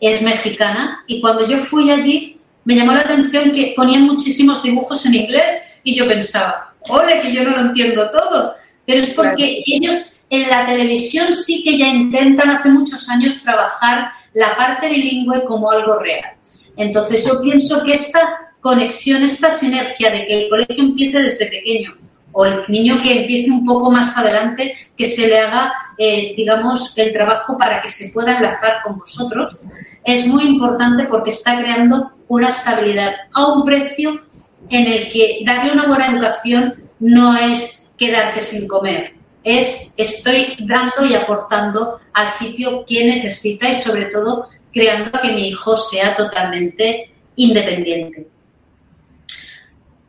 es 0.00 0.20
mexicana 0.22 1.04
y 1.06 1.20
cuando 1.20 1.46
yo 1.46 1.58
fui 1.58 1.90
allí 1.90 2.40
me 2.64 2.74
llamó 2.74 2.92
la 2.92 3.00
atención 3.00 3.52
que 3.52 3.72
ponían 3.76 4.02
muchísimos 4.02 4.62
dibujos 4.64 5.06
en 5.06 5.14
inglés 5.14 5.78
y 5.84 5.94
yo 5.94 6.08
pensaba, 6.08 6.74
ole, 6.88 7.20
que 7.20 7.32
yo 7.32 7.44
no 7.44 7.50
lo 7.50 7.60
entiendo 7.68 8.10
todo, 8.10 8.56
pero 8.84 9.00
es 9.00 9.14
porque 9.14 9.62
ellos 9.64 10.24
en 10.28 10.50
la 10.50 10.66
televisión 10.66 11.32
sí 11.32 11.62
que 11.62 11.78
ya 11.78 11.86
intentan 11.86 12.50
hace 12.50 12.68
muchos 12.68 13.08
años 13.08 13.42
trabajar 13.44 14.10
la 14.34 14.56
parte 14.56 14.88
bilingüe 14.88 15.44
como 15.44 15.70
algo 15.70 15.98
real. 16.00 16.34
Entonces 16.76 17.24
yo 17.24 17.40
pienso 17.42 17.82
que 17.84 17.92
esta 17.92 18.52
conexión, 18.60 19.22
esta 19.22 19.50
sinergia 19.52 20.10
de 20.10 20.26
que 20.26 20.42
el 20.42 20.50
colegio 20.50 20.84
empiece 20.84 21.18
desde 21.20 21.46
pequeño 21.46 21.99
o 22.32 22.44
el 22.44 22.62
niño 22.68 23.00
que 23.02 23.22
empiece 23.22 23.50
un 23.50 23.64
poco 23.64 23.90
más 23.90 24.16
adelante, 24.16 24.74
que 24.96 25.04
se 25.04 25.28
le 25.28 25.38
haga, 25.38 25.72
eh, 25.98 26.34
digamos, 26.36 26.96
el 26.98 27.12
trabajo 27.12 27.56
para 27.58 27.82
que 27.82 27.88
se 27.88 28.10
pueda 28.12 28.36
enlazar 28.36 28.82
con 28.84 28.98
vosotros, 28.98 29.60
es 30.04 30.26
muy 30.26 30.44
importante 30.44 31.04
porque 31.04 31.30
está 31.30 31.58
creando 31.60 32.12
una 32.28 32.48
estabilidad 32.48 33.12
a 33.32 33.52
un 33.52 33.64
precio 33.64 34.20
en 34.68 34.86
el 34.86 35.08
que 35.08 35.40
darle 35.44 35.72
una 35.72 35.86
buena 35.86 36.10
educación 36.12 36.74
no 37.00 37.36
es 37.36 37.92
quedarte 37.98 38.42
sin 38.42 38.68
comer, 38.68 39.14
es 39.42 39.94
estoy 39.96 40.56
dando 40.60 41.04
y 41.04 41.14
aportando 41.14 42.00
al 42.12 42.28
sitio 42.28 42.84
que 42.86 43.04
necesita 43.04 43.68
y 43.68 43.74
sobre 43.74 44.06
todo 44.06 44.48
creando 44.72 45.10
que 45.20 45.32
mi 45.32 45.48
hijo 45.48 45.76
sea 45.76 46.16
totalmente 46.16 47.12
independiente. 47.36 48.26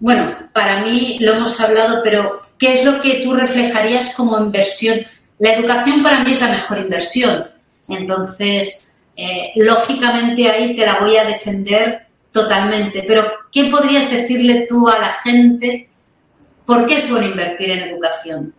Bueno, 0.01 0.35
para 0.51 0.81
mí 0.81 1.19
lo 1.21 1.35
hemos 1.35 1.61
hablado, 1.61 2.01
pero 2.03 2.41
¿qué 2.57 2.73
es 2.73 2.83
lo 2.83 3.01
que 3.01 3.21
tú 3.23 3.35
reflejarías 3.35 4.15
como 4.15 4.35
inversión? 4.39 4.97
La 5.37 5.53
educación 5.53 6.01
para 6.01 6.23
mí 6.23 6.33
es 6.33 6.41
la 6.41 6.49
mejor 6.49 6.79
inversión. 6.79 7.47
Entonces, 7.87 8.95
eh, 9.15 9.51
lógicamente 9.57 10.49
ahí 10.49 10.75
te 10.75 10.87
la 10.87 10.99
voy 10.99 11.17
a 11.17 11.25
defender 11.25 12.07
totalmente. 12.31 13.03
Pero, 13.07 13.31
¿qué 13.51 13.65
podrías 13.65 14.09
decirle 14.09 14.65
tú 14.67 14.89
a 14.89 14.97
la 14.97 15.13
gente? 15.23 15.87
¿Por 16.65 16.87
qué 16.87 16.95
es 16.95 17.07
bueno 17.07 17.27
invertir 17.27 17.69
en 17.69 17.81
educación? 17.81 18.55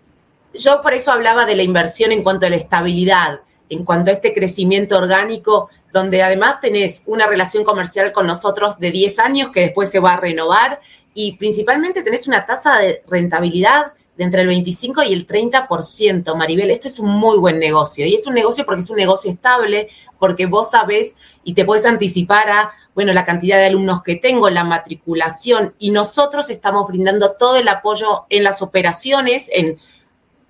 Yo 0.54 0.80
por 0.80 0.94
eso 0.94 1.10
hablaba 1.10 1.44
de 1.44 1.56
la 1.56 1.64
inversión 1.64 2.12
en 2.12 2.22
cuanto 2.22 2.46
a 2.46 2.50
la 2.50 2.56
estabilidad, 2.56 3.40
en 3.68 3.84
cuanto 3.84 4.10
a 4.10 4.14
este 4.14 4.32
crecimiento 4.32 4.96
orgánico, 4.96 5.70
donde 5.92 6.22
además 6.22 6.60
tenés 6.60 7.02
una 7.06 7.26
relación 7.26 7.64
comercial 7.64 8.12
con 8.12 8.26
nosotros 8.26 8.78
de 8.78 8.90
10 8.90 9.18
años 9.18 9.50
que 9.50 9.60
después 9.60 9.90
se 9.90 10.00
va 10.00 10.14
a 10.14 10.20
renovar 10.20 10.80
y 11.14 11.36
principalmente 11.36 12.02
tenés 12.02 12.26
una 12.26 12.46
tasa 12.46 12.78
de 12.78 13.02
rentabilidad 13.06 13.92
de 14.16 14.24
entre 14.24 14.42
el 14.42 14.48
25 14.48 15.02
y 15.04 15.12
el 15.12 15.26
30%, 15.26 16.34
Maribel. 16.36 16.70
Esto 16.70 16.88
es 16.88 16.98
un 16.98 17.10
muy 17.10 17.38
buen 17.38 17.58
negocio 17.58 18.06
y 18.06 18.14
es 18.14 18.26
un 18.26 18.34
negocio 18.34 18.64
porque 18.64 18.80
es 18.80 18.90
un 18.90 18.96
negocio 18.96 19.30
estable, 19.30 19.88
porque 20.18 20.46
vos 20.46 20.70
sabés 20.70 21.16
y 21.44 21.54
te 21.54 21.64
puedes 21.64 21.84
anticipar 21.84 22.48
a, 22.48 22.72
bueno, 22.94 23.12
la 23.12 23.24
cantidad 23.24 23.58
de 23.58 23.66
alumnos 23.66 24.02
que 24.02 24.16
tengo, 24.16 24.48
la 24.48 24.64
matriculación 24.64 25.74
y 25.78 25.90
nosotros 25.90 26.48
estamos 26.48 26.86
brindando 26.88 27.32
todo 27.32 27.56
el 27.56 27.68
apoyo 27.68 28.26
en 28.30 28.44
las 28.44 28.62
operaciones, 28.62 29.48
en 29.52 29.78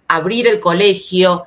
abrir 0.08 0.46
el 0.46 0.60
colegio, 0.60 1.46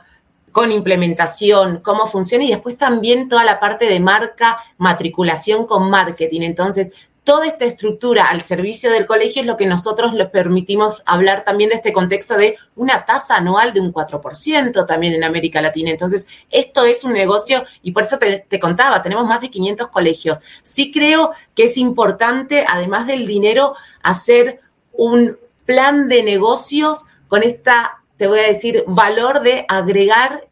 con 0.56 0.72
implementación, 0.72 1.82
cómo 1.84 2.08
funciona 2.08 2.46
y 2.46 2.52
después 2.52 2.78
también 2.78 3.28
toda 3.28 3.44
la 3.44 3.60
parte 3.60 3.90
de 3.90 4.00
marca, 4.00 4.58
matriculación 4.78 5.66
con 5.66 5.90
marketing. 5.90 6.44
Entonces, 6.44 6.94
toda 7.26 7.46
esta 7.46 7.66
estructura 7.66 8.28
al 8.28 8.42
servicio 8.42 8.90
del 8.90 9.06
colegio 9.06 9.42
es 9.42 9.48
lo 9.48 9.58
que 9.58 9.66
nosotros 9.66 10.14
le 10.14 10.28
permitimos 10.28 11.04
hablar 11.06 11.44
también 11.44 11.72
de 11.72 11.76
este 11.76 11.92
contexto 11.92 12.38
de 12.38 12.56
una 12.78 13.06
tasa 13.06 13.36
anual 13.36 13.74
de 13.74 13.82
un 13.82 13.92
4% 13.92 14.88
también 14.88 15.14
en 15.14 15.26
América 15.26 15.62
Latina. 15.62 15.92
Entonces, 15.92 16.26
esto 16.50 16.86
es 16.86 17.04
un 17.04 17.12
negocio 17.12 17.66
y 17.82 17.92
por 17.92 18.04
eso 18.04 18.18
te, 18.18 18.46
te, 18.48 18.58
contaba, 18.58 19.04
tenemos 19.04 19.26
más 19.26 19.42
de 19.42 19.50
500 19.50 19.90
colegios. 19.90 20.40
Sí 20.64 20.90
creo 20.90 21.32
que 21.54 21.66
es 21.66 21.76
importante, 21.76 22.66
además 22.66 23.08
del 23.08 23.28
dinero, 23.28 23.76
hacer 24.04 24.62
un 24.94 25.38
plan 25.66 26.08
de 26.08 26.24
negocios 26.24 27.08
con 27.28 27.44
esta, 27.44 28.05
te 28.18 28.28
voy 28.28 28.40
a 28.40 28.48
decir, 28.48 28.84
valor 28.88 29.42
de 29.42 29.66
agregar 29.68 30.48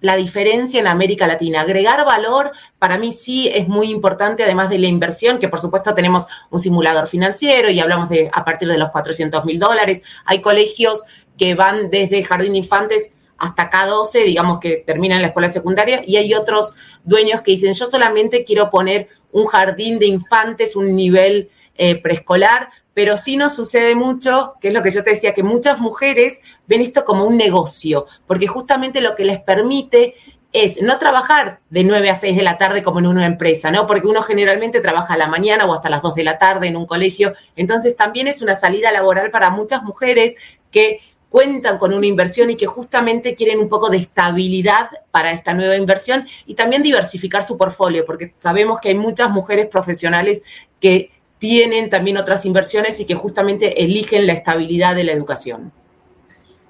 la 0.00 0.16
diferencia 0.16 0.80
en 0.80 0.86
América 0.86 1.26
Latina. 1.26 1.62
Agregar 1.62 2.04
valor 2.04 2.52
para 2.78 2.98
mí 2.98 3.12
sí 3.12 3.48
es 3.48 3.66
muy 3.68 3.90
importante, 3.90 4.44
además 4.44 4.70
de 4.70 4.78
la 4.78 4.86
inversión, 4.86 5.38
que 5.38 5.48
por 5.48 5.60
supuesto 5.60 5.94
tenemos 5.94 6.26
un 6.50 6.60
simulador 6.60 7.08
financiero 7.08 7.70
y 7.70 7.80
hablamos 7.80 8.08
de 8.08 8.30
a 8.32 8.44
partir 8.44 8.68
de 8.68 8.78
los 8.78 8.90
400 8.90 9.44
mil 9.44 9.58
dólares. 9.58 10.02
Hay 10.24 10.40
colegios 10.40 11.02
que 11.36 11.54
van 11.54 11.90
desde 11.90 12.22
jardín 12.22 12.52
de 12.52 12.58
infantes 12.58 13.14
hasta 13.38 13.70
K12, 13.70 14.24
digamos 14.24 14.58
que 14.58 14.82
terminan 14.84 15.22
la 15.22 15.28
escuela 15.28 15.48
secundaria, 15.48 16.02
y 16.04 16.16
hay 16.16 16.34
otros 16.34 16.74
dueños 17.04 17.40
que 17.42 17.52
dicen, 17.52 17.72
yo 17.72 17.86
solamente 17.86 18.44
quiero 18.44 18.68
poner 18.68 19.08
un 19.30 19.46
jardín 19.46 20.00
de 20.00 20.06
infantes, 20.06 20.74
un 20.74 20.94
nivel 20.96 21.50
eh, 21.76 22.00
preescolar, 22.02 22.70
pero 22.98 23.16
sí 23.16 23.36
nos 23.36 23.54
sucede 23.54 23.94
mucho, 23.94 24.54
que 24.60 24.66
es 24.66 24.74
lo 24.74 24.82
que 24.82 24.90
yo 24.90 25.04
te 25.04 25.10
decía, 25.10 25.32
que 25.32 25.44
muchas 25.44 25.78
mujeres 25.78 26.40
ven 26.66 26.80
esto 26.80 27.04
como 27.04 27.26
un 27.26 27.36
negocio, 27.36 28.08
porque 28.26 28.48
justamente 28.48 29.00
lo 29.00 29.14
que 29.14 29.24
les 29.24 29.38
permite 29.38 30.16
es 30.52 30.82
no 30.82 30.98
trabajar 30.98 31.60
de 31.70 31.84
9 31.84 32.10
a 32.10 32.16
6 32.16 32.36
de 32.36 32.42
la 32.42 32.58
tarde 32.58 32.82
como 32.82 32.98
en 32.98 33.06
una 33.06 33.24
empresa, 33.24 33.70
¿no? 33.70 33.86
Porque 33.86 34.08
uno 34.08 34.20
generalmente 34.22 34.80
trabaja 34.80 35.14
a 35.14 35.16
la 35.16 35.28
mañana 35.28 35.64
o 35.66 35.74
hasta 35.74 35.90
las 35.90 36.02
2 36.02 36.16
de 36.16 36.24
la 36.24 36.38
tarde 36.38 36.66
en 36.66 36.76
un 36.76 36.86
colegio. 36.86 37.34
Entonces 37.54 37.94
también 37.94 38.26
es 38.26 38.42
una 38.42 38.56
salida 38.56 38.90
laboral 38.90 39.30
para 39.30 39.50
muchas 39.50 39.84
mujeres 39.84 40.34
que 40.72 41.00
cuentan 41.28 41.78
con 41.78 41.94
una 41.94 42.06
inversión 42.06 42.50
y 42.50 42.56
que 42.56 42.66
justamente 42.66 43.36
quieren 43.36 43.60
un 43.60 43.68
poco 43.68 43.90
de 43.90 43.98
estabilidad 43.98 44.90
para 45.12 45.30
esta 45.30 45.54
nueva 45.54 45.76
inversión 45.76 46.26
y 46.46 46.54
también 46.54 46.82
diversificar 46.82 47.44
su 47.44 47.56
portfolio, 47.56 48.04
porque 48.04 48.32
sabemos 48.34 48.80
que 48.80 48.88
hay 48.88 48.96
muchas 48.96 49.30
mujeres 49.30 49.68
profesionales 49.68 50.42
que 50.80 51.12
tienen 51.38 51.90
también 51.90 52.18
otras 52.18 52.44
inversiones 52.44 53.00
y 53.00 53.04
que 53.04 53.14
justamente 53.14 53.82
eligen 53.82 54.26
la 54.26 54.32
estabilidad 54.32 54.94
de 54.94 55.04
la 55.04 55.12
educación. 55.12 55.72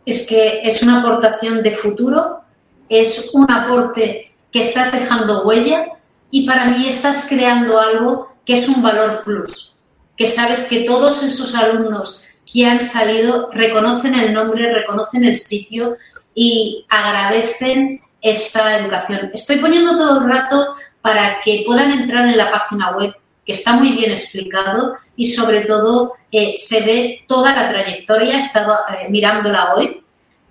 Es 0.04 0.26
que 0.26 0.61
es 0.62 0.83
una 0.83 1.00
aportación 1.00 1.62
de 1.62 1.72
futuro, 1.72 2.40
es 2.88 3.31
un 3.35 3.50
aporte 3.50 4.33
que 4.50 4.61
estás 4.61 4.92
dejando 4.92 5.46
huella 5.46 5.87
y 6.31 6.46
para 6.46 6.66
mí 6.66 6.88
estás 6.88 7.26
creando 7.28 7.78
algo 7.78 8.28
que 8.44 8.54
es 8.54 8.68
un 8.68 8.83
valor 8.83 9.22
plus, 9.24 9.85
que 10.16 10.26
sabes 10.26 10.68
que 10.68 10.85
todos 10.85 11.22
esos 11.22 11.54
alumnos 11.54 12.24
que 12.50 12.66
han 12.66 12.81
salido 12.81 13.50
reconocen 13.52 14.14
el 14.14 14.33
nombre, 14.33 14.72
reconocen 14.72 15.24
el 15.24 15.37
sitio 15.37 15.96
y 16.35 16.87
agradecen 16.88 18.00
esta 18.22 18.78
educación. 18.78 19.31
Estoy 19.35 19.59
poniendo 19.59 19.92
todo 19.92 20.20
el 20.20 20.28
rato 20.28 20.76
para 21.02 21.40
que 21.44 21.64
puedan 21.66 21.90
entrar 21.90 22.26
en 22.26 22.37
la 22.37 22.50
página 22.50 22.96
web 22.96 23.14
que 23.49 23.55
está 23.55 23.73
muy 23.73 23.93
bien 23.93 24.11
explicado 24.11 24.99
y 25.17 25.31
sobre 25.31 25.63
todo 25.63 26.13
eh, 26.31 26.57
se 26.59 26.83
ve 26.83 27.25
toda 27.27 27.57
la 27.57 27.71
trayectoria, 27.71 28.37
he 28.37 28.41
estado 28.41 28.75
eh, 28.91 29.07
mirándola 29.09 29.75
hoy. 29.75 30.05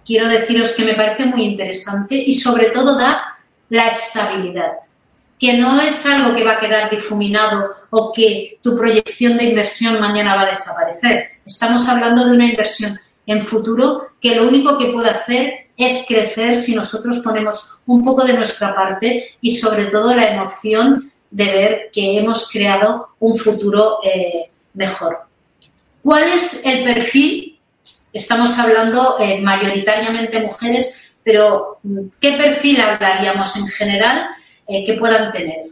Quiero 0.03 0.27
deciros 0.27 0.75
que 0.75 0.83
me 0.83 0.95
parece 0.95 1.25
muy 1.25 1.43
interesante 1.43 2.15
y 2.15 2.33
sobre 2.33 2.71
todo 2.71 2.97
da 2.97 3.37
la 3.69 3.87
estabilidad, 3.89 4.71
que 5.37 5.53
no 5.59 5.79
es 5.79 6.07
algo 6.07 6.35
que 6.35 6.43
va 6.43 6.53
a 6.53 6.59
quedar 6.59 6.89
difuminado 6.89 7.69
o 7.91 8.11
que 8.11 8.57
tu 8.63 8.75
proyección 8.75 9.37
de 9.37 9.43
inversión 9.43 9.99
mañana 9.99 10.35
va 10.35 10.41
a 10.41 10.47
desaparecer. 10.47 11.33
Estamos 11.45 11.87
hablando 11.87 12.25
de 12.25 12.31
una 12.31 12.45
inversión 12.45 12.97
en 13.27 13.43
futuro 13.43 14.07
que 14.19 14.33
lo 14.33 14.47
único 14.47 14.79
que 14.79 14.87
puede 14.87 15.11
hacer 15.11 15.67
es 15.77 16.03
crecer 16.07 16.55
si 16.55 16.73
nosotros 16.73 17.19
ponemos 17.19 17.77
un 17.85 18.03
poco 18.03 18.25
de 18.25 18.33
nuestra 18.33 18.73
parte 18.73 19.35
y 19.39 19.55
sobre 19.55 19.85
todo 19.85 20.15
la 20.15 20.33
emoción 20.33 21.11
de 21.29 21.45
ver 21.45 21.89
que 21.91 22.17
hemos 22.17 22.49
creado 22.49 23.09
un 23.19 23.37
futuro 23.37 23.99
eh, 24.03 24.49
mejor. 24.73 25.19
¿Cuál 26.03 26.29
es 26.29 26.65
el 26.65 26.83
perfil? 26.83 27.59
Estamos 28.13 28.57
hablando 28.57 29.19
eh, 29.19 29.39
mayoritariamente 29.41 30.41
mujeres, 30.41 31.01
pero 31.23 31.79
mm, 31.83 31.99
¿qué 32.21 32.33
perfil 32.33 32.79
hablaríamos 32.81 33.55
en 33.57 33.67
general 33.67 34.27
eh, 34.67 34.85
que 34.85 34.93
puedan 34.93 35.31
tener? 35.31 35.67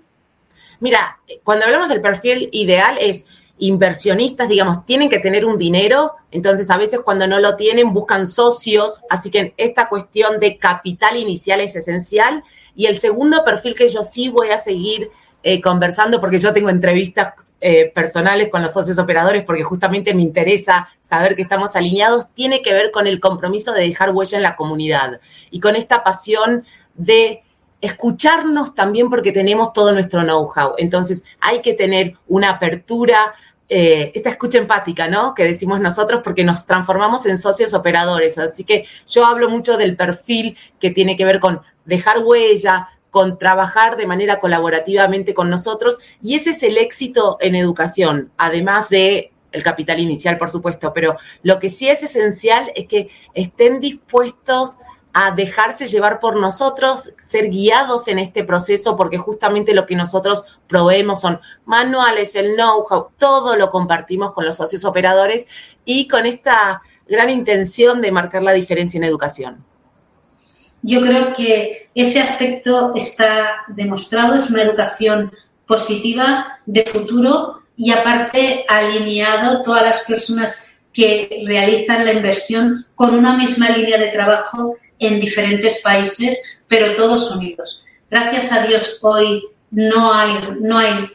Mira, 0.79 1.19
cuando 1.43 1.65
hablamos 1.65 1.89
del 1.89 2.01
perfil 2.01 2.49
ideal 2.51 2.97
es 2.99 3.25
inversionistas, 3.57 4.49
digamos, 4.49 4.85
tienen 4.85 5.09
que 5.09 5.19
tener 5.19 5.45
un 5.45 5.57
dinero, 5.57 6.13
entonces 6.31 6.69
a 6.69 6.77
veces 6.77 6.99
cuando 7.03 7.25
no 7.25 7.39
lo 7.39 7.55
tienen 7.55 7.93
buscan 7.93 8.27
socios, 8.27 9.01
así 9.09 9.31
que 9.31 9.53
esta 9.55 9.87
cuestión 9.87 10.39
de 10.39 10.57
capital 10.57 11.15
inicial 11.15 11.61
es 11.61 11.75
esencial. 11.75 12.43
Y 12.75 12.87
el 12.87 12.97
segundo 12.97 13.45
perfil 13.45 13.75
que 13.75 13.87
yo 13.87 14.03
sí 14.03 14.27
voy 14.27 14.49
a 14.49 14.57
seguir 14.57 15.09
eh, 15.47 15.61
conversando, 15.61 16.19
porque 16.19 16.39
yo 16.39 16.53
tengo 16.53 16.71
entrevistas 16.71 17.53
eh, 17.61 17.91
personales 17.93 18.49
con 18.49 18.63
los 18.63 18.73
socios 18.73 18.97
operadores, 18.97 19.43
porque 19.43 19.61
justamente 19.61 20.15
me 20.15 20.23
interesa 20.23 20.89
saber 21.01 21.35
que 21.35 21.43
estamos 21.43 21.75
alineados, 21.75 22.33
tiene 22.33 22.63
que 22.63 22.73
ver 22.73 22.89
con 22.89 23.05
el 23.05 23.19
compromiso 23.19 23.71
de 23.71 23.83
dejar 23.83 24.09
huella 24.09 24.37
en 24.37 24.41
la 24.41 24.55
comunidad 24.55 25.21
y 25.51 25.59
con 25.59 25.75
esta 25.75 26.03
pasión 26.03 26.65
de 26.95 27.43
escucharnos 27.79 28.73
también 28.73 29.07
porque 29.07 29.31
tenemos 29.31 29.71
todo 29.71 29.91
nuestro 29.91 30.23
know-how. 30.23 30.73
Entonces 30.79 31.23
hay 31.39 31.61
que 31.61 31.75
tener 31.75 32.15
una 32.27 32.49
apertura, 32.49 33.35
eh, 33.69 34.11
esta 34.15 34.31
escucha 34.31 34.57
empática, 34.57 35.07
¿no? 35.07 35.35
Que 35.35 35.43
decimos 35.43 35.79
nosotros 35.79 36.21
porque 36.23 36.43
nos 36.43 36.65
transformamos 36.65 37.23
en 37.27 37.37
socios 37.37 37.75
operadores. 37.75 38.39
Así 38.39 38.63
que 38.63 38.87
yo 39.07 39.23
hablo 39.23 39.47
mucho 39.47 39.77
del 39.77 39.95
perfil 39.95 40.57
que 40.79 40.89
tiene 40.89 41.15
que 41.15 41.25
ver 41.25 41.39
con 41.39 41.61
dejar 41.85 42.23
huella, 42.23 42.89
con 43.15 43.39
trabajar 43.39 43.95
de 43.95 44.07
manera 44.07 44.41
colaborativamente 44.41 45.33
con 45.33 45.49
nosotros 45.49 45.99
y 46.21 46.35
ese 46.35 46.49
es 46.49 46.63
el 46.63 46.77
éxito 46.77 47.37
en 47.39 47.55
educación, 47.55 48.29
además 48.35 48.89
de 48.89 49.31
el 49.53 49.63
capital 49.63 50.01
inicial, 50.01 50.37
por 50.37 50.49
supuesto, 50.49 50.91
pero 50.93 51.15
lo 51.41 51.57
que 51.57 51.69
sí 51.69 51.87
es 51.87 52.03
esencial 52.03 52.73
es 52.75 52.89
que 52.89 53.09
estén 53.33 53.79
dispuestos 53.79 54.79
a 55.13 55.31
dejarse 55.31 55.87
llevar 55.87 56.19
por 56.19 56.35
nosotros, 56.35 57.13
ser 57.23 57.47
guiados 57.47 58.09
en 58.09 58.19
este 58.19 58.43
proceso, 58.43 58.97
porque 58.97 59.17
justamente 59.17 59.73
lo 59.73 59.85
que 59.85 59.95
nosotros 59.95 60.43
proveemos 60.67 61.21
son 61.21 61.39
manuales, 61.63 62.35
el 62.35 62.55
know-how, 62.55 63.11
todo 63.17 63.55
lo 63.55 63.71
compartimos 63.71 64.33
con 64.33 64.43
los 64.43 64.57
socios 64.57 64.83
operadores 64.83 65.47
y 65.85 66.09
con 66.09 66.25
esta 66.25 66.81
gran 67.07 67.29
intención 67.29 68.01
de 68.01 68.11
marcar 68.11 68.43
la 68.43 68.51
diferencia 68.51 68.97
en 68.97 69.05
educación. 69.05 69.63
Yo 70.87 71.01
creo 71.01 71.33
que 71.33 71.89
ese 71.95 72.21
aspecto 72.21 72.93
está 72.95 73.63
demostrado, 73.69 74.35
es 74.35 74.51
una 74.51 74.61
educación 74.61 75.31
positiva 75.65 76.59
de 76.67 76.83
futuro 76.83 77.63
y 77.75 77.89
aparte 77.91 78.65
alineado 78.69 79.63
todas 79.63 79.81
las 79.81 80.05
personas 80.05 80.75
que 80.93 81.41
realizan 81.47 82.05
la 82.05 82.13
inversión 82.13 82.85
con 82.93 83.15
una 83.15 83.35
misma 83.35 83.71
línea 83.71 83.97
de 83.97 84.09
trabajo 84.09 84.77
en 84.99 85.19
diferentes 85.19 85.81
países, 85.81 86.59
pero 86.67 86.95
todos 86.95 87.35
unidos. 87.35 87.83
Gracias 88.11 88.51
a 88.51 88.67
Dios 88.67 88.99
hoy 89.01 89.43
no 89.71 90.13
hay, 90.13 90.37
no 90.61 90.77
hay, 90.77 91.09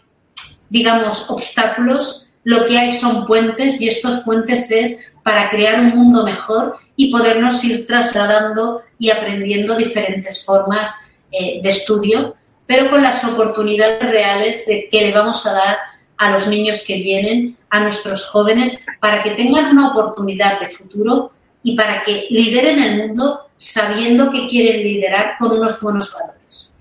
digamos, 0.68 1.31
obstáculos, 1.31 2.31
lo 2.43 2.66
que 2.66 2.77
hay 2.77 2.93
son 2.93 3.25
puentes 3.25 3.81
y 3.81 3.89
estos 3.89 4.25
puentes 4.25 4.68
es 4.73 5.12
para 5.23 5.49
crear 5.49 5.79
un 5.79 5.91
mundo 5.91 6.25
mejor 6.25 6.77
y 7.01 7.11
podernos 7.11 7.65
ir 7.65 7.87
trasladando 7.87 8.83
y 8.99 9.09
aprendiendo 9.09 9.75
diferentes 9.75 10.45
formas 10.45 11.11
eh, 11.33 11.59
de 11.63 11.71
estudio, 11.71 12.37
pero 12.67 12.91
con 12.91 13.03
las 13.03 13.25
oportunidades 13.25 14.03
reales 14.03 14.67
de 14.67 14.87
que 14.91 15.07
le 15.07 15.13
vamos 15.13 15.47
a 15.47 15.55
dar 15.55 15.79
a 16.19 16.31
los 16.31 16.47
niños 16.49 16.85
que 16.87 16.97
vienen, 16.97 17.57
a 17.71 17.81
nuestros 17.81 18.29
jóvenes, 18.29 18.85
para 19.01 19.23
que 19.23 19.31
tengan 19.31 19.71
una 19.71 19.93
oportunidad 19.93 20.61
de 20.61 20.69
futuro 20.69 21.33
y 21.63 21.75
para 21.75 22.05
que 22.05 22.27
lideren 22.29 22.79
el 22.83 22.99
mundo 22.99 23.49
sabiendo 23.57 24.31
que 24.31 24.47
quieren 24.47 24.83
liderar 24.83 25.37
con 25.39 25.53
unos 25.53 25.81
buenos 25.81 26.13
valores. 26.13 26.75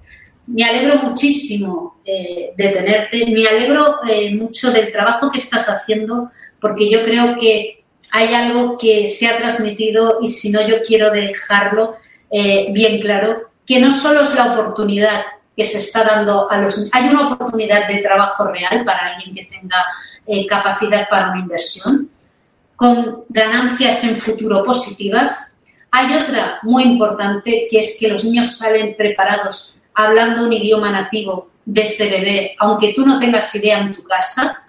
Me 0.48 0.66
alegro 0.66 0.98
muchísimo 0.98 2.02
eh, 2.04 2.52
de 2.58 2.68
tenerte, 2.68 3.26
me 3.26 3.48
alegro 3.48 4.00
eh, 4.06 4.36
mucho 4.36 4.70
del 4.70 4.92
trabajo 4.92 5.32
que 5.32 5.40
estás 5.40 5.70
haciendo, 5.70 6.30
porque 6.60 6.92
yo 6.92 7.06
creo 7.06 7.40
que 7.40 7.79
hay 8.12 8.34
algo 8.34 8.78
que 8.78 9.08
se 9.08 9.28
ha 9.28 9.38
transmitido 9.38 10.20
y 10.22 10.28
si 10.28 10.52
no 10.52 10.66
yo 10.66 10.84
quiero 10.86 11.12
dejarlo 11.12 11.98
eh, 12.32 12.68
bien 12.72 13.02
claro, 13.02 13.50
que 13.66 13.80
no 13.80 13.92
solo 13.94 14.22
es 14.22 14.36
la 14.36 14.54
oportunidad 14.54 15.22
que 15.56 15.66
se 15.66 15.80
está 15.80 16.04
dando 16.04 16.50
a 16.50 16.62
los... 16.62 16.90
Hay 16.94 17.10
una 17.10 17.34
oportunidad 17.34 17.88
de 17.88 18.00
trabajo 18.00 18.46
real 18.46 18.84
para 18.86 19.14
alguien 19.14 19.36
que 19.36 19.46
tenga 19.46 19.84
capacidad 20.48 21.10
para 21.10 21.32
una 21.32 21.40
inversión, 21.40 22.10
con 22.76 23.26
ganancias 23.30 24.04
en 24.04 24.16
futuro 24.16 24.64
positivas, 24.64 25.54
hay 25.92 26.14
otra 26.14 26.60
muy 26.62 26.84
importante 26.84 27.68
que 27.70 27.80
es 27.80 27.98
que 28.00 28.10
los 28.10 28.24
niños 28.24 28.58
salen 28.58 28.96
preparados 28.96 29.78
hablando 29.96 30.46
un 30.46 30.54
idioma 30.54 30.92
nativo 30.92 31.50
desde 31.66 32.10
bebé, 32.10 32.56
aunque 32.60 32.94
tú 32.94 33.06
no 33.06 33.20
tengas 33.20 33.54
idea 33.56 33.80
en 33.80 33.94
tu 33.94 34.04
casa, 34.04 34.64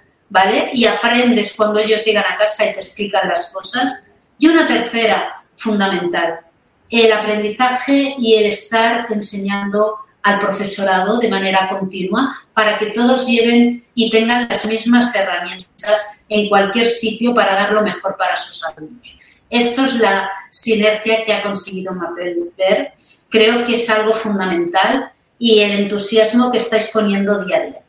Y 0.72 0.86
aprendes 0.86 1.54
cuando 1.56 1.80
ellos 1.80 2.04
llegan 2.04 2.24
a 2.24 2.38
casa 2.38 2.64
y 2.64 2.72
te 2.72 2.80
explican 2.80 3.28
las 3.28 3.52
cosas. 3.52 4.02
Y 4.38 4.46
una 4.46 4.66
tercera, 4.66 5.44
fundamental, 5.54 6.40
el 6.88 7.12
aprendizaje 7.12 8.14
y 8.18 8.34
el 8.34 8.46
estar 8.46 9.06
enseñando 9.10 9.98
al 10.22 10.40
profesorado 10.40 11.18
de 11.18 11.28
manera 11.28 11.68
continua 11.68 12.36
para 12.52 12.78
que 12.78 12.86
todos 12.86 13.26
lleven 13.26 13.84
y 13.94 14.10
tengan 14.10 14.48
las 14.48 14.66
mismas 14.66 15.14
herramientas 15.14 16.20
en 16.28 16.48
cualquier 16.48 16.86
sitio 16.86 17.34
para 17.34 17.54
dar 17.54 17.72
lo 17.72 17.82
mejor 17.82 18.16
para 18.16 18.36
sus 18.36 18.64
alumnos. 18.64 19.18
Esto 19.48 19.84
es 19.84 19.94
la 19.94 20.30
sinergia 20.50 21.24
que 21.24 21.32
ha 21.32 21.42
conseguido 21.42 21.92
Mapel 21.92 22.52
ver. 22.56 22.92
Creo 23.28 23.66
que 23.66 23.74
es 23.74 23.90
algo 23.90 24.12
fundamental 24.12 25.12
y 25.38 25.60
el 25.60 25.72
entusiasmo 25.82 26.52
que 26.52 26.58
estáis 26.58 26.88
poniendo 26.92 27.44
día 27.44 27.56
a 27.56 27.60
día. 27.60 27.82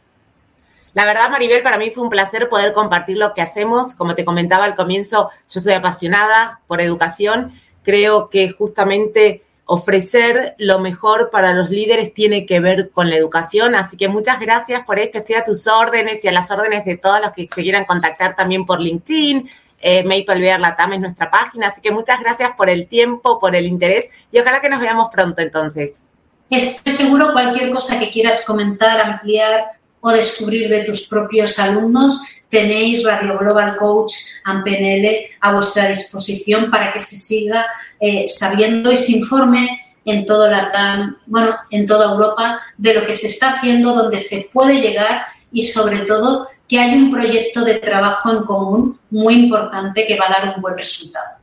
La 0.93 1.05
verdad, 1.05 1.29
Maribel, 1.29 1.63
para 1.63 1.77
mí 1.77 1.89
fue 1.89 2.03
un 2.03 2.09
placer 2.09 2.49
poder 2.49 2.73
compartir 2.73 3.17
lo 3.17 3.33
que 3.33 3.41
hacemos. 3.41 3.95
Como 3.95 4.15
te 4.15 4.25
comentaba 4.25 4.65
al 4.65 4.75
comienzo, 4.75 5.29
yo 5.49 5.59
soy 5.59 5.73
apasionada 5.73 6.59
por 6.67 6.81
educación. 6.81 7.53
Creo 7.83 8.29
que 8.29 8.51
justamente 8.51 9.43
ofrecer 9.65 10.55
lo 10.57 10.79
mejor 10.79 11.29
para 11.31 11.53
los 11.53 11.69
líderes 11.69 12.13
tiene 12.13 12.45
que 12.45 12.59
ver 12.59 12.89
con 12.89 13.09
la 13.09 13.15
educación. 13.15 13.73
Así 13.73 13.95
que 13.95 14.09
muchas 14.09 14.39
gracias 14.39 14.83
por 14.85 14.99
esto. 14.99 15.19
Estoy 15.19 15.35
a 15.35 15.45
tus 15.45 15.65
órdenes 15.67 16.25
y 16.25 16.27
a 16.27 16.33
las 16.33 16.51
órdenes 16.51 16.83
de 16.83 16.97
todos 16.97 17.21
los 17.21 17.31
que 17.31 17.47
se 17.49 17.63
quieran 17.63 17.85
contactar 17.85 18.35
también 18.35 18.65
por 18.65 18.81
LinkedIn, 18.81 19.49
eh, 19.81 20.03
Maple 20.03 20.39
Bear 20.39 20.59
Latam 20.59 20.93
es 20.93 20.99
nuestra 21.01 21.31
página, 21.31 21.67
así 21.67 21.81
que 21.81 21.91
muchas 21.91 22.19
gracias 22.19 22.51
por 22.55 22.69
el 22.69 22.87
tiempo, 22.87 23.39
por 23.39 23.55
el 23.55 23.65
interés 23.65 24.09
y 24.31 24.39
ojalá 24.39 24.61
que 24.61 24.69
nos 24.69 24.79
veamos 24.79 25.09
pronto 25.11 25.41
entonces. 25.41 26.03
Estoy 26.49 26.93
seguro 26.93 27.31
cualquier 27.31 27.71
cosa 27.71 27.97
que 27.97 28.11
quieras 28.11 28.45
comentar, 28.45 28.99
ampliar 28.99 29.71
o 30.01 30.11
descubrir 30.11 30.69
de 30.69 30.83
tus 30.83 31.07
propios 31.07 31.57
alumnos, 31.59 32.21
tenéis 32.49 33.03
Radio 33.03 33.37
Global 33.37 33.77
Coach 33.77 34.13
AMPNL 34.43 35.07
a 35.39 35.53
vuestra 35.53 35.87
disposición 35.87 36.69
para 36.69 36.91
que 36.91 36.99
se 37.01 37.15
siga 37.15 37.65
eh, 37.99 38.27
sabiendo 38.27 38.91
y 38.91 38.97
se 38.97 39.13
informe 39.13 39.69
en 40.03 40.25
todo 40.25 40.49
la 40.49 41.15
bueno, 41.27 41.55
en 41.69 41.85
toda 41.85 42.11
Europa 42.11 42.61
de 42.77 42.95
lo 42.95 43.05
que 43.05 43.13
se 43.13 43.27
está 43.27 43.51
haciendo, 43.51 43.93
donde 43.93 44.19
se 44.19 44.49
puede 44.51 44.81
llegar 44.81 45.21
y 45.51 45.61
sobre 45.61 45.99
todo 45.99 46.47
que 46.67 46.79
hay 46.79 46.95
un 46.95 47.11
proyecto 47.11 47.63
de 47.63 47.75
trabajo 47.75 48.31
en 48.31 48.43
común 48.43 48.99
muy 49.09 49.35
importante 49.35 50.07
que 50.07 50.17
va 50.17 50.25
a 50.27 50.41
dar 50.41 50.55
un 50.55 50.61
buen 50.61 50.77
resultado. 50.77 51.37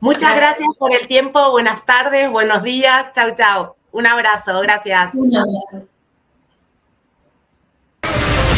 Muchas 0.00 0.34
gracias, 0.34 0.68
por 0.78 0.94
el 0.94 1.06
tiempo, 1.06 1.50
buenas 1.50 1.84
tardes, 1.84 2.30
buenos 2.30 2.62
días, 2.62 3.12
chao, 3.14 3.34
chao. 3.36 3.76
Un 3.92 4.06
abrazo, 4.06 4.60
gracias. 4.60 5.14
Un 5.14 5.36
abrazo. 5.36 5.86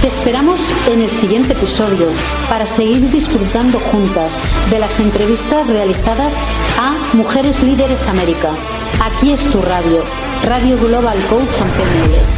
Te 0.03 0.09
esperamos 0.09 0.61
en 0.89 1.01
el 1.01 1.11
siguiente 1.13 1.53
episodio 1.53 2.09
para 2.49 2.67
seguir 2.67 3.09
disfrutando 3.09 3.79
juntas 3.79 4.37
de 4.69 4.81
las 4.81 4.99
entrevistas 4.99 5.69
realizadas 5.69 6.35
a 6.81 7.17
Mujeres 7.17 7.63
Líderes 7.63 8.09
América. 8.09 8.51
Aquí 9.01 9.31
es 9.31 9.49
tu 9.53 9.63
radio, 9.63 10.03
Radio 10.45 10.77
Global 10.77 11.19
Coach 11.31 11.57
PNL. 11.57 12.32